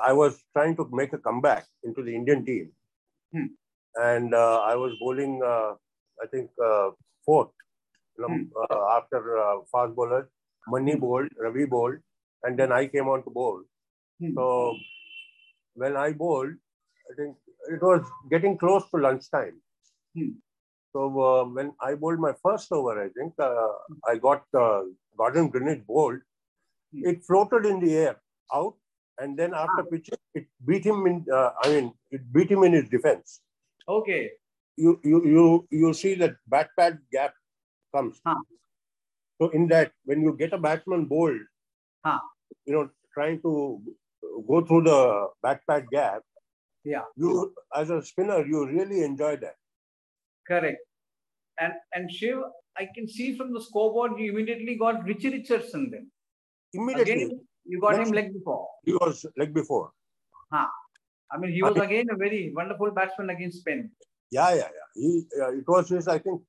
[0.03, 2.71] I- was trying to make a comeback into the Indian team.
[3.33, 3.47] Hmm.
[3.95, 5.73] And uh, I was bowling, uh,
[6.21, 6.91] I think, uh,
[7.25, 7.51] fourth
[8.17, 8.43] you know, Hmm.
[8.63, 10.27] uh, after uh, fast bowlers.
[10.67, 11.97] Mani bowled, Ravi bowled,
[12.43, 13.61] and then I came on to bowl.
[14.19, 14.33] Hmm.
[14.35, 14.75] So
[15.75, 16.53] when I bowled,
[17.11, 17.35] I think
[17.69, 19.61] it was getting close to lunchtime.
[20.17, 20.29] Hmm.
[20.93, 23.67] So uh, when I bowled my first over, I think uh,
[24.07, 24.81] I got uh,
[25.17, 26.19] Gordon Greenidge bowled.
[26.93, 27.05] Hmm.
[27.09, 28.15] It floated in the air
[28.53, 28.75] out,
[29.19, 29.89] and then after Ah.
[29.91, 31.25] pitching, it beat him in.
[31.31, 33.41] Uh, I mean, it beat him in his defense.
[33.87, 34.31] Okay.
[34.77, 37.33] You you you you see that bat pad gap
[37.95, 38.21] comes.
[38.25, 38.35] Ah.
[39.41, 41.41] So in that, when you get a batsman bowled,
[42.03, 42.21] Ah.
[42.65, 43.81] you know, trying to
[44.47, 44.99] go through the
[45.43, 46.21] bat pad gap,
[46.83, 47.05] Yeah.
[47.15, 49.55] you as a spinner, you really enjoy that.
[50.47, 50.81] Correct.
[51.59, 52.39] And and Shiv,
[52.77, 56.05] I can see from the scoreboard you immediately got Richie Richardson then.
[56.73, 58.63] Immediately, Again, you got Next- him leg before.
[58.83, 59.85] he was like before.
[61.33, 63.79] I mean, he was again a very wonderful batsman against spin.
[64.31, 64.89] Yeah, yeah, yeah.
[64.93, 65.07] He,
[65.41, 66.41] uh, it was his, I think,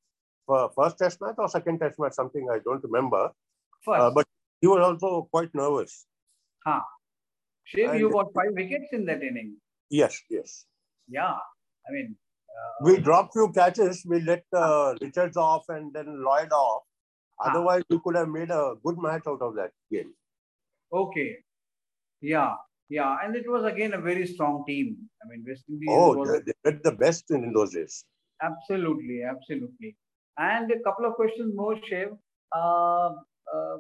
[0.47, 3.31] first test match or second test match, something I don't remember.
[3.85, 4.27] First, Uh, but
[4.61, 6.07] he was also quite nervous.
[7.65, 9.57] Shiv, you got five wickets in that inning.
[9.91, 10.67] Yes, yes.
[11.09, 11.35] Yeah.
[11.89, 12.17] I mean,
[12.59, 14.05] uh, We dropped few catches.
[14.07, 16.83] We let uh, Richards off and then Lloyd off.
[17.41, 20.13] Otherwise, we could have made a good match out of that game.
[20.93, 21.37] okay.
[22.23, 22.55] Yeah.
[22.89, 23.17] Yeah.
[23.23, 24.97] And it was again a very strong team.
[25.23, 28.05] I mean, West Indies Oh, was they, did the best in those days.
[28.43, 29.97] Absolutely, absolutely.
[30.38, 32.11] And a couple of questions more, Shiv.
[32.55, 33.11] Uh,
[33.53, 33.77] uh,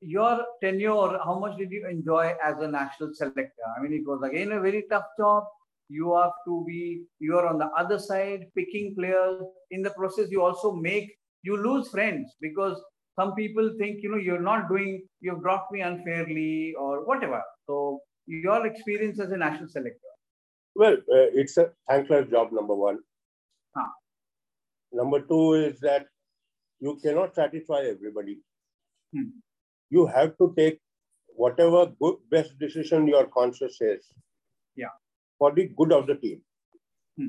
[0.00, 3.66] your tenure, how much did you enjoy as a national selector?
[3.76, 5.44] I mean, it was again a very tough job.
[5.88, 9.42] You have to be, you are on the other side picking players.
[9.70, 12.80] In the process, you also make, you lose friends because
[13.18, 17.42] some people think, you know, you're not doing, you've dropped me unfairly or whatever.
[17.66, 19.98] So, your experience as a national selector.
[20.76, 23.00] Well, uh, it's a thankless job, number one.
[23.76, 23.90] Ah.
[24.92, 26.06] Number two is that
[26.80, 28.38] you cannot satisfy everybody.
[29.14, 29.30] Hmm.
[29.90, 30.80] You have to take
[31.34, 34.06] whatever good, best decision your conscience says.
[34.76, 34.94] Yeah.
[35.38, 36.42] For the good of the team.
[37.18, 37.28] Hmm.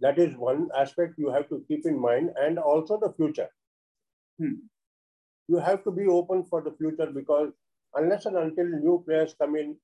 [0.00, 3.48] That is one aspect you have to keep in mind, and also the future.
[4.38, 4.54] Hmm.
[5.48, 7.52] You have to be open for the future because
[7.94, 9.76] unless and until new players come in,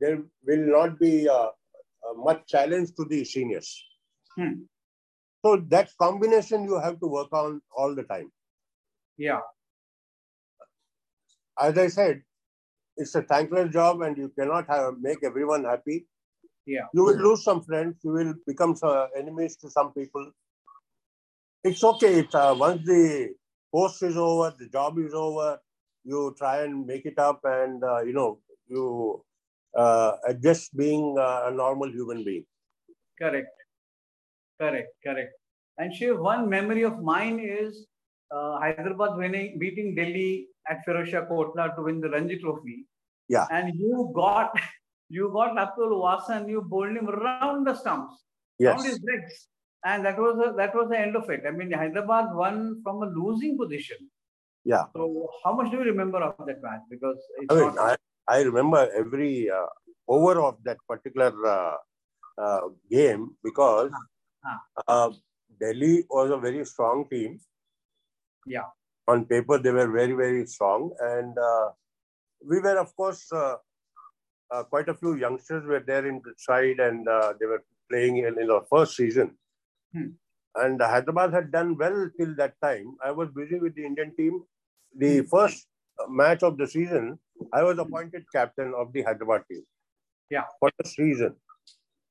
[0.00, 1.48] there will not be uh,
[2.08, 3.82] uh, much challenge to the seniors.
[4.36, 4.62] Hmm.
[5.46, 8.32] So that combination you have to work on all the time.
[9.16, 9.42] Yeah,
[11.58, 12.22] As I said,
[12.96, 16.08] it's a thankless job and you cannot have, make everyone happy.
[16.66, 16.86] Yeah.
[16.92, 18.00] You will lose some friends.
[18.02, 20.32] You will become uh, enemies to some people.
[21.62, 22.14] It's okay.
[22.20, 23.34] It's, uh, once the
[23.72, 25.60] post is over, the job is over,
[26.02, 29.24] you try and make it up and, uh, you know, you
[29.76, 32.44] uh, just being a normal human being.
[33.18, 33.55] Correct.
[34.60, 34.88] Correct.
[35.04, 35.32] Correct.
[35.78, 37.86] And Shiv, one memory of mine is
[38.30, 42.86] uh, Hyderabad winning, beating Delhi at Firozshah Kotla to win the Ranji Trophy.
[43.28, 43.46] Yeah.
[43.50, 44.58] And you got
[45.08, 48.14] you got Atul Vasan, you bowled him around the stumps,
[48.58, 48.74] Yes.
[48.74, 49.48] around his legs,
[49.84, 51.42] and that was the, that was the end of it.
[51.46, 53.98] I mean, Hyderabad won from a losing position.
[54.64, 54.84] Yeah.
[54.94, 56.80] So, how much do you remember of that match?
[56.90, 57.98] Because it's I mean, not.
[58.28, 59.66] I, I remember every uh,
[60.08, 61.76] over of that particular uh,
[62.40, 63.92] uh, game because.
[64.88, 65.10] Uh,
[65.60, 67.40] Delhi was a very strong team.
[68.46, 68.68] Yeah.
[69.08, 70.90] On paper, they were very, very strong.
[71.00, 71.70] And uh,
[72.46, 73.56] we were, of course, uh,
[74.50, 78.18] uh, quite a few youngsters were there in the side and uh, they were playing
[78.18, 79.36] in, in our first season.
[79.92, 80.10] Hmm.
[80.54, 82.96] And Hyderabad had done well till that time.
[83.04, 84.42] I was busy with the Indian team.
[84.96, 85.66] The first
[86.08, 87.18] match of the season,
[87.52, 89.62] I was appointed captain of the Hyderabad team.
[90.30, 90.44] Yeah.
[90.60, 91.36] For the season.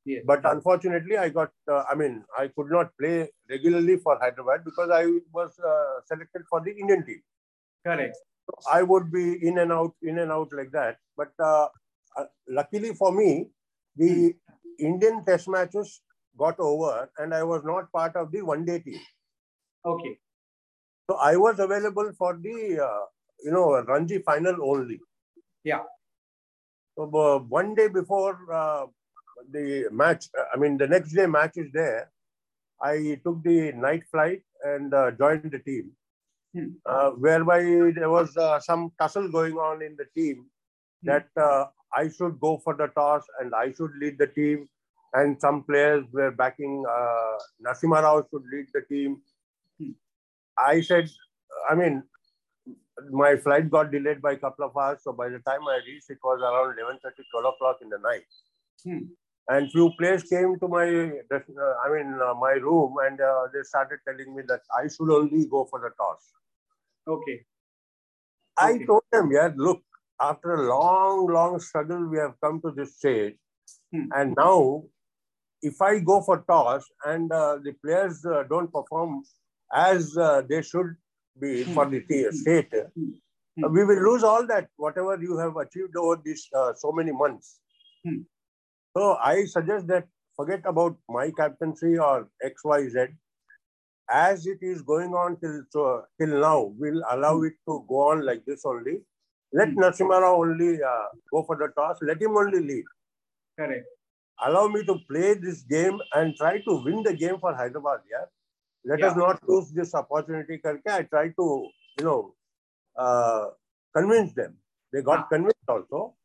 [0.05, 0.21] Yes.
[0.25, 4.89] But unfortunately, I got, uh, I mean, I could not play regularly for Hyderabad because
[4.93, 7.21] I was uh, selected for the Indian team.
[7.83, 8.15] Correct.
[8.71, 10.97] I would be in and out, in and out like that.
[11.17, 11.69] But uh,
[12.17, 13.49] uh, luckily for me,
[13.95, 14.35] the
[14.79, 16.01] Indian test matches
[16.37, 18.99] got over and I was not part of the one day team.
[19.85, 20.19] Okay.
[21.09, 23.05] So I was available for the, uh,
[23.43, 24.99] you know, Ranji final only.
[25.63, 25.81] Yeah.
[26.95, 28.85] So uh, one day before uh,
[29.51, 32.12] the match, I mean, the next day match is there.
[32.81, 35.91] I took the night flight and uh, joined the team,
[36.53, 36.67] Hmm.
[36.86, 37.60] uh, whereby
[37.95, 40.45] there was uh, some tussle going on in the team
[41.01, 41.08] Hmm.
[41.10, 44.69] that uh, I should go for the toss and I should lead the team.
[45.13, 49.21] And some players were backing uh, Narasimha Rao should lead the team.
[49.79, 49.91] Hmm.
[50.58, 51.10] I said,
[51.69, 52.03] I mean,
[53.12, 54.99] my flight got delayed by a couple of hours.
[55.03, 58.25] So by the time I reached, it was around 11.30, 12 o'clock in the night.
[59.49, 59.55] Hmm.
[59.55, 63.62] And few players came to my, uh, I mean, uh, my room and uh, they
[63.63, 66.31] started telling me that I should only go for the toss.
[67.08, 67.45] Okay.
[68.58, 68.86] I Okay.
[68.86, 69.81] told them, yeah, look,
[70.19, 73.36] after a long, long struggle, we have come to this stage.
[73.93, 74.05] Hmm.
[74.15, 74.84] And now,
[75.62, 79.23] if I go for toss and uh, the players uh, don't perform
[79.73, 80.95] as uh, they should
[81.39, 81.73] be Hmm.
[81.73, 83.73] for the t- state, Hmm.
[83.73, 87.60] we will lose all that, whatever you have achieved over these uh, so many months.
[88.97, 93.08] So I suggest that forget about my captaincy or X, Y, Z.
[94.10, 98.25] As it is going on till so, till now, we'll allow it to go on
[98.25, 99.01] like this only.
[99.51, 101.97] Let Rao only uh, go for the toss.
[102.01, 102.84] Let him only lead.
[103.58, 103.86] Correct.
[104.45, 108.01] Allow me to play this game and try to win the game for Hyderabad.
[108.12, 108.25] Yeah.
[108.84, 110.60] Let us not lose this opportunity.
[110.63, 110.88] Karke.
[110.88, 112.36] I try to, you know,
[112.97, 113.45] uh,
[113.95, 114.58] convince them.
[114.93, 115.27] They got Ah.
[115.27, 116.15] convinced also.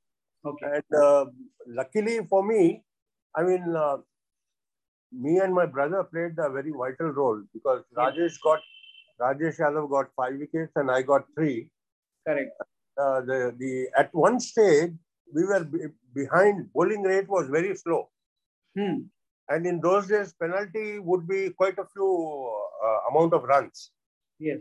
[0.44, 0.66] Okay.
[0.74, 1.26] And uh,
[1.66, 2.83] luckily for me,
[3.35, 3.98] I mean, uh,
[5.12, 8.61] me and my brother played a very vital role because Rajesh got
[9.20, 11.68] Rajesh Yadav got five wickets and I got three.
[12.26, 12.53] Correct.
[12.96, 14.92] Uh, the the at one stage
[15.35, 16.72] we were be, behind.
[16.72, 18.09] Bowling rate was very slow,
[18.76, 19.03] Hmm.
[19.48, 22.11] and in those days penalty would be quite a few
[22.85, 23.90] uh, amount of runs.
[24.38, 24.61] Yes.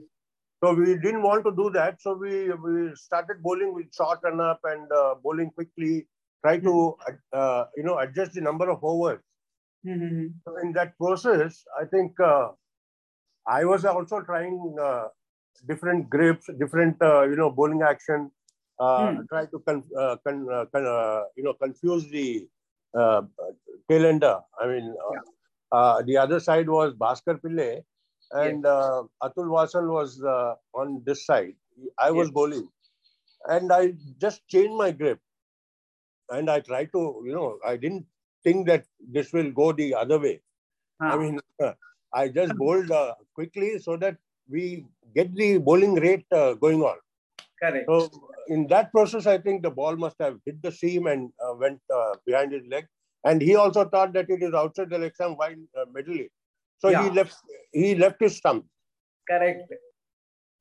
[0.63, 2.01] So we didn't want to do that.
[2.01, 6.07] So we, we started bowling with short run up and uh, bowling quickly.
[6.45, 6.95] Try to
[7.33, 9.21] uh, you know adjust the number of overs.
[9.85, 10.27] Hmm.
[10.45, 12.49] So in that process, I think uh,
[13.47, 15.07] I was also trying uh,
[15.67, 18.31] different grips, different uh, you know bowling action.
[18.79, 19.25] Uh, Hmm.
[19.29, 22.47] Try to con- uh, con- uh, con- uh, you know confuse the
[22.97, 23.21] uh,
[23.89, 24.41] tailender.
[24.59, 27.83] I mean, uh, uh, the other side was Bhaskar Pillai,
[28.31, 31.55] and uh, Atul Vasan was uh, on this side.
[31.97, 32.33] I was Yes.
[32.33, 32.69] bowling,
[33.47, 35.19] and I just changed my grip,
[36.29, 38.05] and I tried to you know I didn't
[38.43, 38.85] think that
[39.17, 40.41] this will go the other way.
[41.01, 41.17] I Ah.
[41.17, 41.39] mean,
[42.13, 44.17] I just bowled uh, quickly so that
[44.49, 46.97] we get the bowling rate uh, going on.
[47.61, 47.85] Correct.
[47.89, 48.09] So
[48.47, 51.81] in that process, I think the ball must have hit the seam and uh, went
[51.93, 52.85] uh, behind his leg.
[53.25, 56.31] And he also thought that it is outside the leg stump, why uh, middle it.
[56.78, 57.12] So he Yeah.
[57.18, 57.36] left.
[57.72, 58.64] He left his stump,
[59.30, 59.72] correct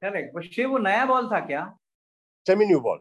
[0.04, 1.64] correct वो शिव वो नया ball था क्या
[2.48, 3.00] semi-new ball.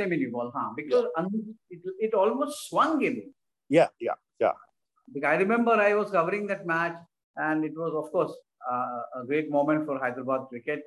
[0.00, 3.20] Semi new ball हाँ because it ऑलमोst swung in
[3.74, 4.56] Yeah, yeah, yeah.
[5.14, 6.98] Because I remember I was covering that match,
[7.46, 8.34] and it was, of course,
[8.72, 10.84] uh, a great moment for Hyderabad cricket.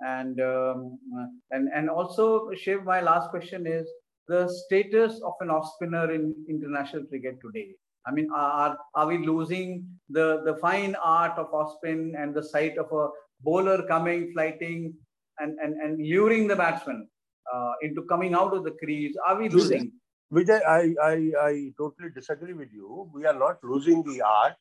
[0.00, 0.84] And um,
[1.20, 1.26] uh,
[1.58, 2.26] and and also,
[2.64, 3.90] Shiv, my last question is
[4.28, 7.66] the status of an off spinner in international cricket today.
[8.07, 12.43] I mean, are are we losing the the fine art of off spin and the
[12.43, 13.09] sight of a
[13.41, 14.93] bowler coming, flighting,
[15.39, 17.07] and and and luring the batsman
[17.53, 19.15] uh, into coming out of the crease?
[19.27, 19.91] Are we losing?
[20.33, 23.09] Vijay, I, I, I totally disagree with you.
[23.13, 24.55] We are not losing the art.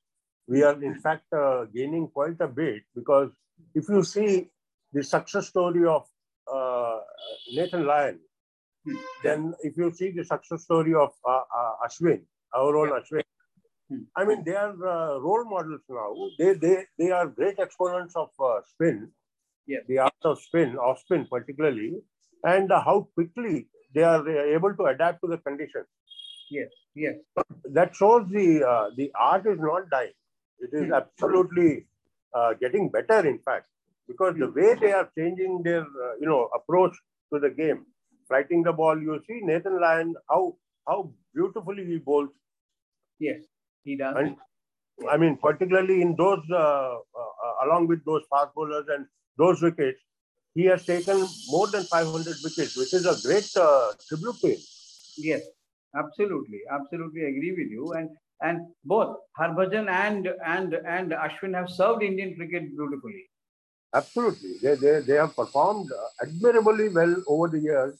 [0.46, 3.30] We are, in fact, uh, gaining quite a bit because
[3.74, 4.50] if you see
[4.92, 6.06] the success story of
[6.52, 6.98] uh,
[7.54, 8.20] Nathan Lyon,
[8.84, 8.96] Hmm.
[9.22, 12.20] then if you see the success story of uh, uh, Ashwin,
[12.54, 12.90] our own.
[12.90, 13.22] Ashwin.
[14.16, 16.10] I mean, they are uh, role models now.
[16.38, 19.10] They, they, they are great exponents of uh, spin,
[19.66, 19.82] Yes.
[19.88, 21.94] the art of spin, off spin particularly,
[22.44, 25.86] and uh, how quickly they are uh, able to adapt to the conditions.
[26.50, 26.68] Yes.
[26.94, 27.14] Yes.
[27.72, 30.12] That shows the uh, the art is not dying.
[30.60, 30.92] It is Hmm.
[31.00, 31.86] absolutely
[32.34, 33.66] uh, getting better, in fact,
[34.08, 36.94] because the way they are changing their uh, you know approach
[37.32, 37.86] to the game,
[38.28, 39.00] flighting the ball.
[39.00, 42.30] You see Nathan Lyon how how beautifully he bowls.
[43.18, 43.42] Yes.
[43.84, 44.16] He does.
[44.16, 44.36] And
[45.10, 49.06] I mean, particularly in those, uh, uh, along with those fast bowlers and
[49.36, 50.00] those wickets,
[50.54, 54.60] he has taken more than 500 wickets, which is a great uh, tribute to him.
[55.18, 55.42] Yes,
[55.96, 57.92] absolutely, absolutely agree with you.
[57.92, 58.10] And
[58.40, 63.28] and both Harbhajan and and and Ashwin have served Indian cricket beautifully.
[63.94, 64.54] Absolutely.
[64.60, 65.88] They, they, they have performed
[66.20, 67.94] admirably well over the years.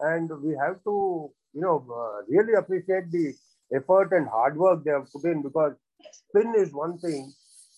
[0.00, 3.32] And we have to, you know, uh, really appreciate the
[3.74, 5.74] effort and hard work they have put in because
[6.12, 7.32] spin is one thing,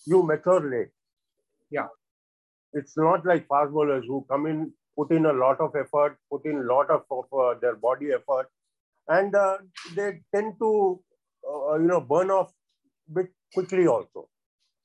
[0.06, 0.88] you mature late.
[1.70, 1.88] Yeah.
[2.72, 6.44] It's not like fast bowlers who come in, put in a lot of effort, put
[6.44, 8.48] in a lot of, of uh, their body effort,
[9.08, 9.58] and uh,
[9.94, 11.00] they tend to,
[11.48, 12.52] uh, you know, burn off
[13.14, 14.28] bit quickly also.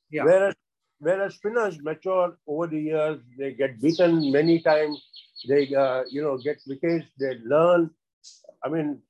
[0.09, 0.23] Yeah.
[0.23, 0.55] Whereas
[0.99, 5.03] whereas spinners mature over the years, they get beaten many times.
[5.47, 7.05] They, uh, you know, get wickets.
[7.19, 7.89] They learn.
[8.63, 9.01] I mean,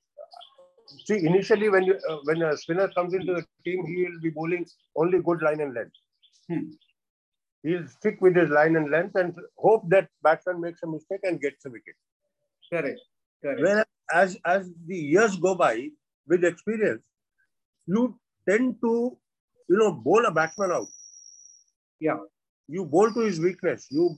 [1.06, 4.30] see, initially when you uh, when a spinner comes into the team, he will be
[4.30, 4.66] bowling
[4.96, 5.96] only good line and length.
[6.50, 6.70] Hmm.
[7.64, 11.40] He'll stick with his line and length and hope that batsman makes a mistake and
[11.40, 11.96] gets a wicket.
[12.72, 13.00] Correct,
[13.42, 13.62] correct.
[13.62, 15.90] Whereas as as the years go by,
[16.28, 17.04] with experience,
[17.86, 18.20] you
[18.50, 19.18] tend to,
[19.70, 20.88] you know, bowl a batsman out.
[22.00, 22.18] Yeah.
[22.68, 23.88] You bowl to his weakness.
[23.90, 24.18] You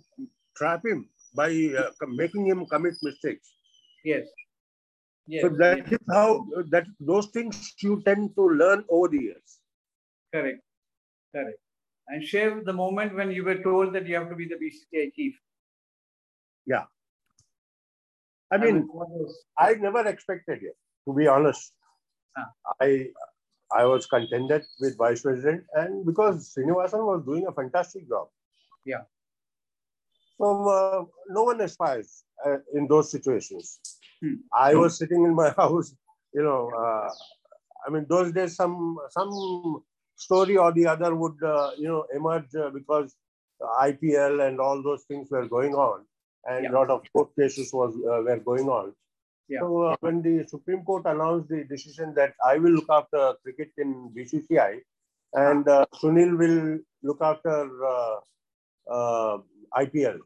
[0.56, 3.54] trap him by uh, making him commit mistakes.
[4.04, 4.28] Yes.
[5.28, 5.42] Yes.
[5.42, 9.60] So that is how that those things you tend to learn over the years.
[10.34, 10.62] Correct.
[11.34, 11.60] Correct.
[12.08, 15.14] And share the moment when you were told that you have to be the BCCI
[15.16, 15.36] chief.
[16.66, 16.84] Yeah.
[18.52, 18.88] I mean,
[19.58, 21.74] I never expected it, to be honest.
[22.38, 22.52] Ah.
[22.80, 23.08] I
[23.72, 28.28] I was contented with vice president, and because Srinivasan was doing a fantastic job.
[28.86, 29.02] Yeah.
[30.38, 33.80] So uh, no one aspires uh, in those situations.
[34.26, 34.36] Hmm.
[34.54, 35.96] I was sitting in my house,
[36.34, 36.72] you know.
[36.84, 37.10] Uh,
[37.86, 39.84] I mean, those days, some some
[40.16, 43.16] story or the other would uh, you know emerge uh, because
[43.62, 46.06] IPL and all those things were going on,
[46.46, 46.72] and Yeah.
[46.72, 48.94] a lot of court cases was uh, were going on.
[49.48, 49.60] Yeah.
[49.62, 53.72] So uh, when the Supreme Court announced the decision that I will look after cricket
[53.78, 54.82] in BCCI,
[55.34, 58.18] and uh, Sunil will look after uh,
[58.90, 59.38] uh,
[59.78, 60.20] IPL.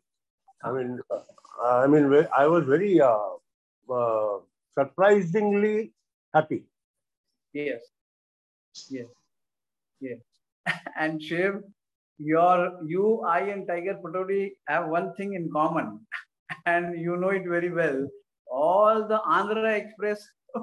[0.63, 1.19] I mean, uh,
[1.63, 3.29] I mean, I was very uh,
[3.91, 4.39] uh,
[4.73, 5.93] surprisingly
[6.33, 6.63] happy.
[7.53, 7.81] Yes.
[8.89, 9.07] Yes.
[9.99, 10.19] Yes.
[10.99, 11.61] and Shiv,
[12.19, 15.99] your you, I, and Tiger Pataudi have one thing in common,
[16.65, 18.07] and you know it very well.
[18.51, 20.27] All the Andhra Express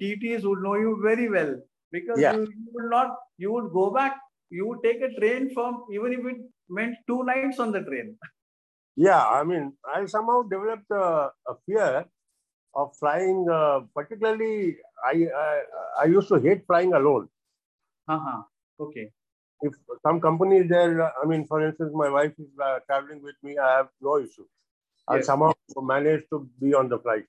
[0.00, 1.56] TTs would know you very well
[1.92, 2.32] because Yeah.
[2.32, 4.16] you, you would not, you would go back,
[4.50, 6.36] you would take a train from, even if it
[6.68, 8.16] meant two nights on the train.
[8.96, 12.04] Yeah, I mean, I somehow developed a, a fear
[12.74, 13.48] of flying.
[13.50, 15.62] Uh, particularly, I, I
[16.02, 17.28] I used to hate flying alone.
[18.08, 18.42] Uh-huh.
[18.80, 19.10] Okay.
[19.60, 23.34] If some company is there, I mean, for instance, my wife is uh, traveling with
[23.42, 24.46] me, I have no issue.
[25.08, 25.26] I Yes.
[25.26, 27.26] somehow manage to be on the flight.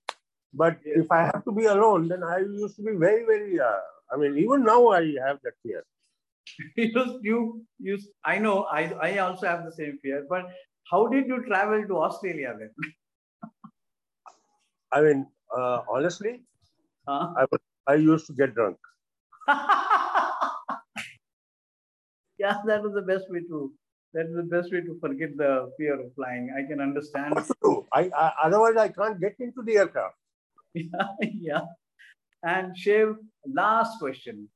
[0.53, 0.99] But Yes.
[1.05, 3.59] if I have to be alone, then I used to be very, very.
[3.59, 3.79] Uh,
[4.11, 5.83] I mean, even now I have that fear.
[6.77, 10.45] you, you, you, I know, I, I also have the same fear, but
[10.91, 12.71] how did you travel to Australia then?
[14.91, 16.41] I mean, uh, honestly,
[17.09, 17.33] Huh?
[17.35, 18.77] I was, I used to get drunk.
[22.37, 23.73] yeah, that was the best way to.
[24.13, 26.53] That's the best way to forget the fear of flying.
[26.57, 27.33] I can understand.
[27.33, 27.87] What to do?
[27.93, 30.15] I, I otherwise I can't get into the aircraft.
[30.75, 31.61] yeah, yeah.
[32.43, 33.15] And Shiv,
[33.47, 34.47] last question.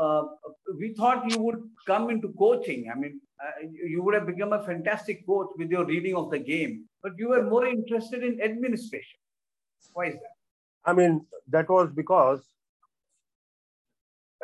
[0.00, 0.22] Uh,
[0.78, 2.90] we thought you would come into coaching.
[2.92, 6.30] I mean, uh, you you would have become a fantastic coach with your reading of
[6.30, 9.17] the game, but you were more interested in administration.
[9.92, 10.36] Why is that?
[10.84, 12.40] I mean, that was because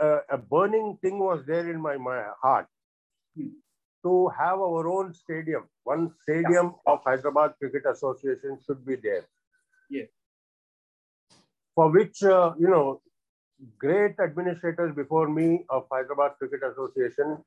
[0.01, 2.66] uh, a burning thing was there in my, my heart
[3.37, 3.49] Hmm.
[4.05, 5.68] to have our own stadium.
[5.85, 9.24] One stadium of Hyderabad Cricket Association should be there.
[9.91, 10.09] Yes.
[11.74, 13.01] for which, uh, you know,
[13.78, 17.39] great administrators before me of Hyderabad Cricket Association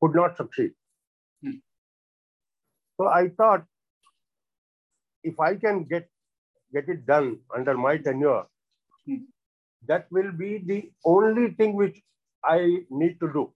[0.00, 0.72] could not succeed.
[1.42, 1.58] Hmm.
[2.98, 3.64] So I thought
[5.22, 6.08] if I can get
[6.72, 8.44] get it done under my tenure,
[9.86, 12.02] that will be the only thing which
[12.44, 13.52] I need to do.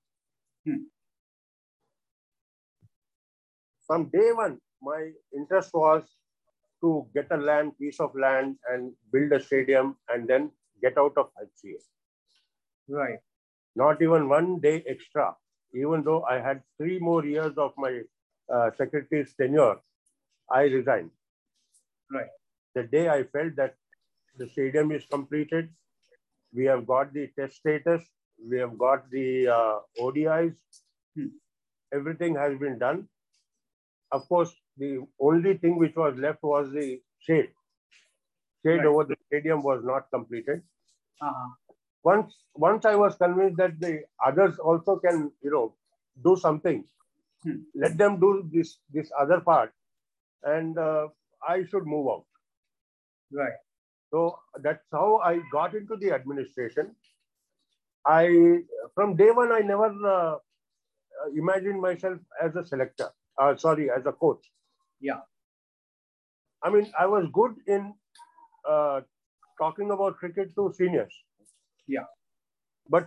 [3.87, 6.05] From day one, my interest was
[6.81, 10.51] to get a land, piece of land and build a stadium and then
[10.83, 11.77] get out of HCA.
[12.89, 13.19] Right.
[13.77, 15.35] Not even one day extra,
[15.75, 18.03] even though I had three more years of my
[18.53, 19.77] uh, secretary's tenure,
[20.51, 21.11] I resigned.
[22.11, 22.31] Right.
[22.75, 23.75] The day I felt that
[24.39, 25.71] the stadium is completed,
[26.55, 28.03] we have got the test status,
[28.49, 30.55] we have got the uh, ODIs,
[31.15, 31.27] hmm.
[31.93, 33.09] everything has been done.
[34.13, 37.51] Of course, the only thing which was left was the shade.
[38.65, 38.87] Shade right.
[38.87, 40.63] over the stadium was not completed.
[41.21, 41.49] Uh-huh.
[42.03, 45.75] Once, once I was convinced that the others also can, you know,
[46.25, 46.85] do something,
[47.43, 47.59] hmm.
[47.75, 49.73] let them do this this other part,
[50.45, 51.09] and uh,
[51.47, 52.25] I should move out.
[53.33, 53.53] Right.
[54.11, 56.95] So that's how I got into the administration.
[58.07, 58.59] I
[58.95, 60.37] from day one I never uh,
[61.37, 63.11] imagined myself as a selector.
[63.39, 64.51] Uh, sorry, as a coach.
[65.01, 65.21] Yeah.
[66.63, 67.95] I mean, I was good in
[68.69, 69.01] uh,
[69.59, 71.15] talking about cricket to seniors.
[71.87, 72.05] Yeah.
[72.89, 73.07] But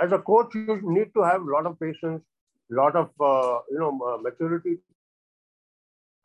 [0.00, 2.22] as a coach, you need to have a lot of patience,
[2.70, 4.78] a lot of uh, you know uh, maturity.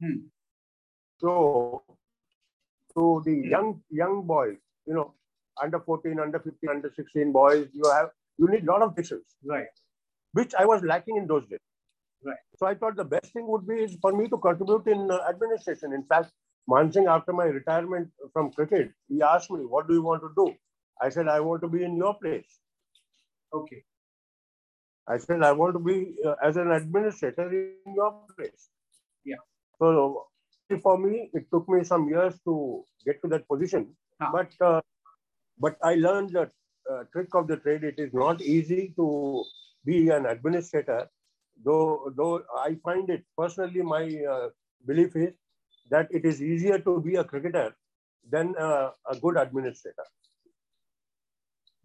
[0.01, 0.27] Hmm.
[1.19, 1.83] So,
[2.97, 5.13] to the young young boys, you know,
[5.61, 9.35] under 14, under 15, under 16 boys, you have you need a lot of patience.
[9.45, 9.67] Right.
[10.33, 11.59] Which I was lacking in those days.
[12.23, 12.43] Right.
[12.57, 15.93] So I thought the best thing would be for me to contribute in uh, administration.
[15.93, 16.31] In fact,
[16.69, 20.47] Mansingh, after my retirement from cricket, he asked me, "What do you want to do?"
[21.01, 22.59] I said, "I want to be in your place."
[23.53, 23.83] Okay.
[25.07, 28.69] I said, "I want to be uh, as an administrator in your place."
[29.23, 29.45] Yeah.
[29.79, 30.25] So
[30.81, 34.29] for me, it took me some years to get to that position, huh.
[34.31, 34.81] but uh,
[35.59, 36.49] but I learned the
[36.91, 37.83] uh, trick of the trade.
[37.83, 39.43] It is not easy to
[39.85, 41.07] be an administrator
[41.63, 44.49] though though I find it personally, my uh,
[44.85, 45.33] belief is
[45.89, 47.75] that it is easier to be a cricketer
[48.29, 50.05] than uh, a good administrator.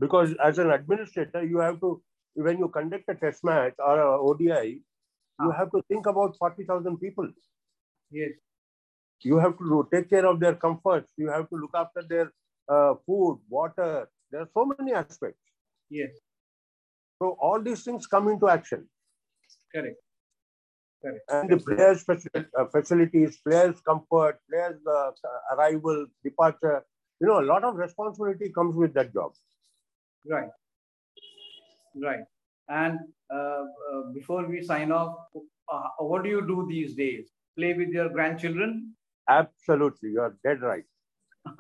[0.01, 2.03] Because as an administrator, you have to,
[2.35, 4.83] when you conduct a test match or a ODI,
[5.41, 7.29] you have to think about 40,000 people.
[8.11, 8.33] Yes.
[9.25, 11.13] You have to take care of their comforts.
[11.17, 12.33] You have to look after their
[12.69, 14.09] uh, food, water.
[14.31, 15.41] There are so many aspects.
[15.91, 16.11] Yes.
[17.19, 18.89] So all these things come into action.
[19.75, 19.97] Correct.
[21.03, 21.21] Correct.
[21.29, 25.11] And the players' uh, facilities, players' comfort, players' uh,
[25.55, 26.85] arrival, departure,
[27.21, 29.33] you know, a lot of responsibility comes with that job.
[30.29, 30.49] Right.
[32.01, 32.25] Right.
[32.69, 32.99] And
[33.33, 35.17] uh, uh, before we sign off,
[35.73, 37.29] uh, what do you do these days?
[37.57, 38.95] Play with your grandchildren?
[39.29, 40.11] Absolutely.
[40.11, 40.85] You are dead right.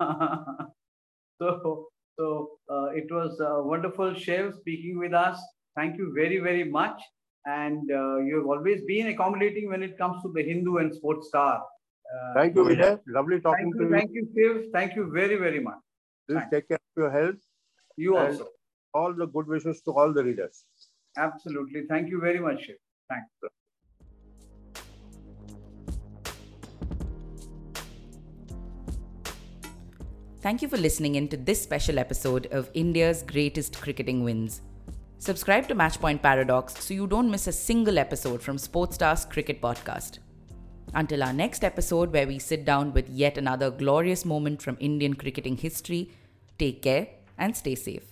[1.40, 1.88] so,
[2.18, 5.40] so uh, it was a wonderful, Shiv, speaking with us.
[5.76, 7.00] Thank you very, very much
[7.46, 11.60] and uh, you have always been accommodating when it comes to the Hindu and Sportstar.
[11.60, 13.00] Uh, thank you, Vijay.
[13.06, 13.90] Lovely talking you, to you.
[13.90, 14.72] Thank you, Shiv.
[14.72, 15.78] Thank you very, very much.
[16.28, 16.50] Please Thanks.
[16.50, 17.40] take care of your health.
[17.96, 18.48] You also.
[18.94, 20.64] All the good wishes to all the readers.
[21.16, 21.84] Absolutely.
[21.88, 22.76] Thank you very much, Shiv.
[23.08, 23.30] Thanks.
[30.42, 34.60] Thank you for listening in to this special episode of India's Greatest Cricketing Wins.
[35.18, 40.18] Subscribe to Matchpoint Paradox so you don't miss a single episode from Sportstar's Cricket Podcast.
[40.94, 45.14] Until our next episode, where we sit down with yet another glorious moment from Indian
[45.14, 46.10] cricketing history,
[46.58, 47.06] take care
[47.38, 48.11] and stay safe.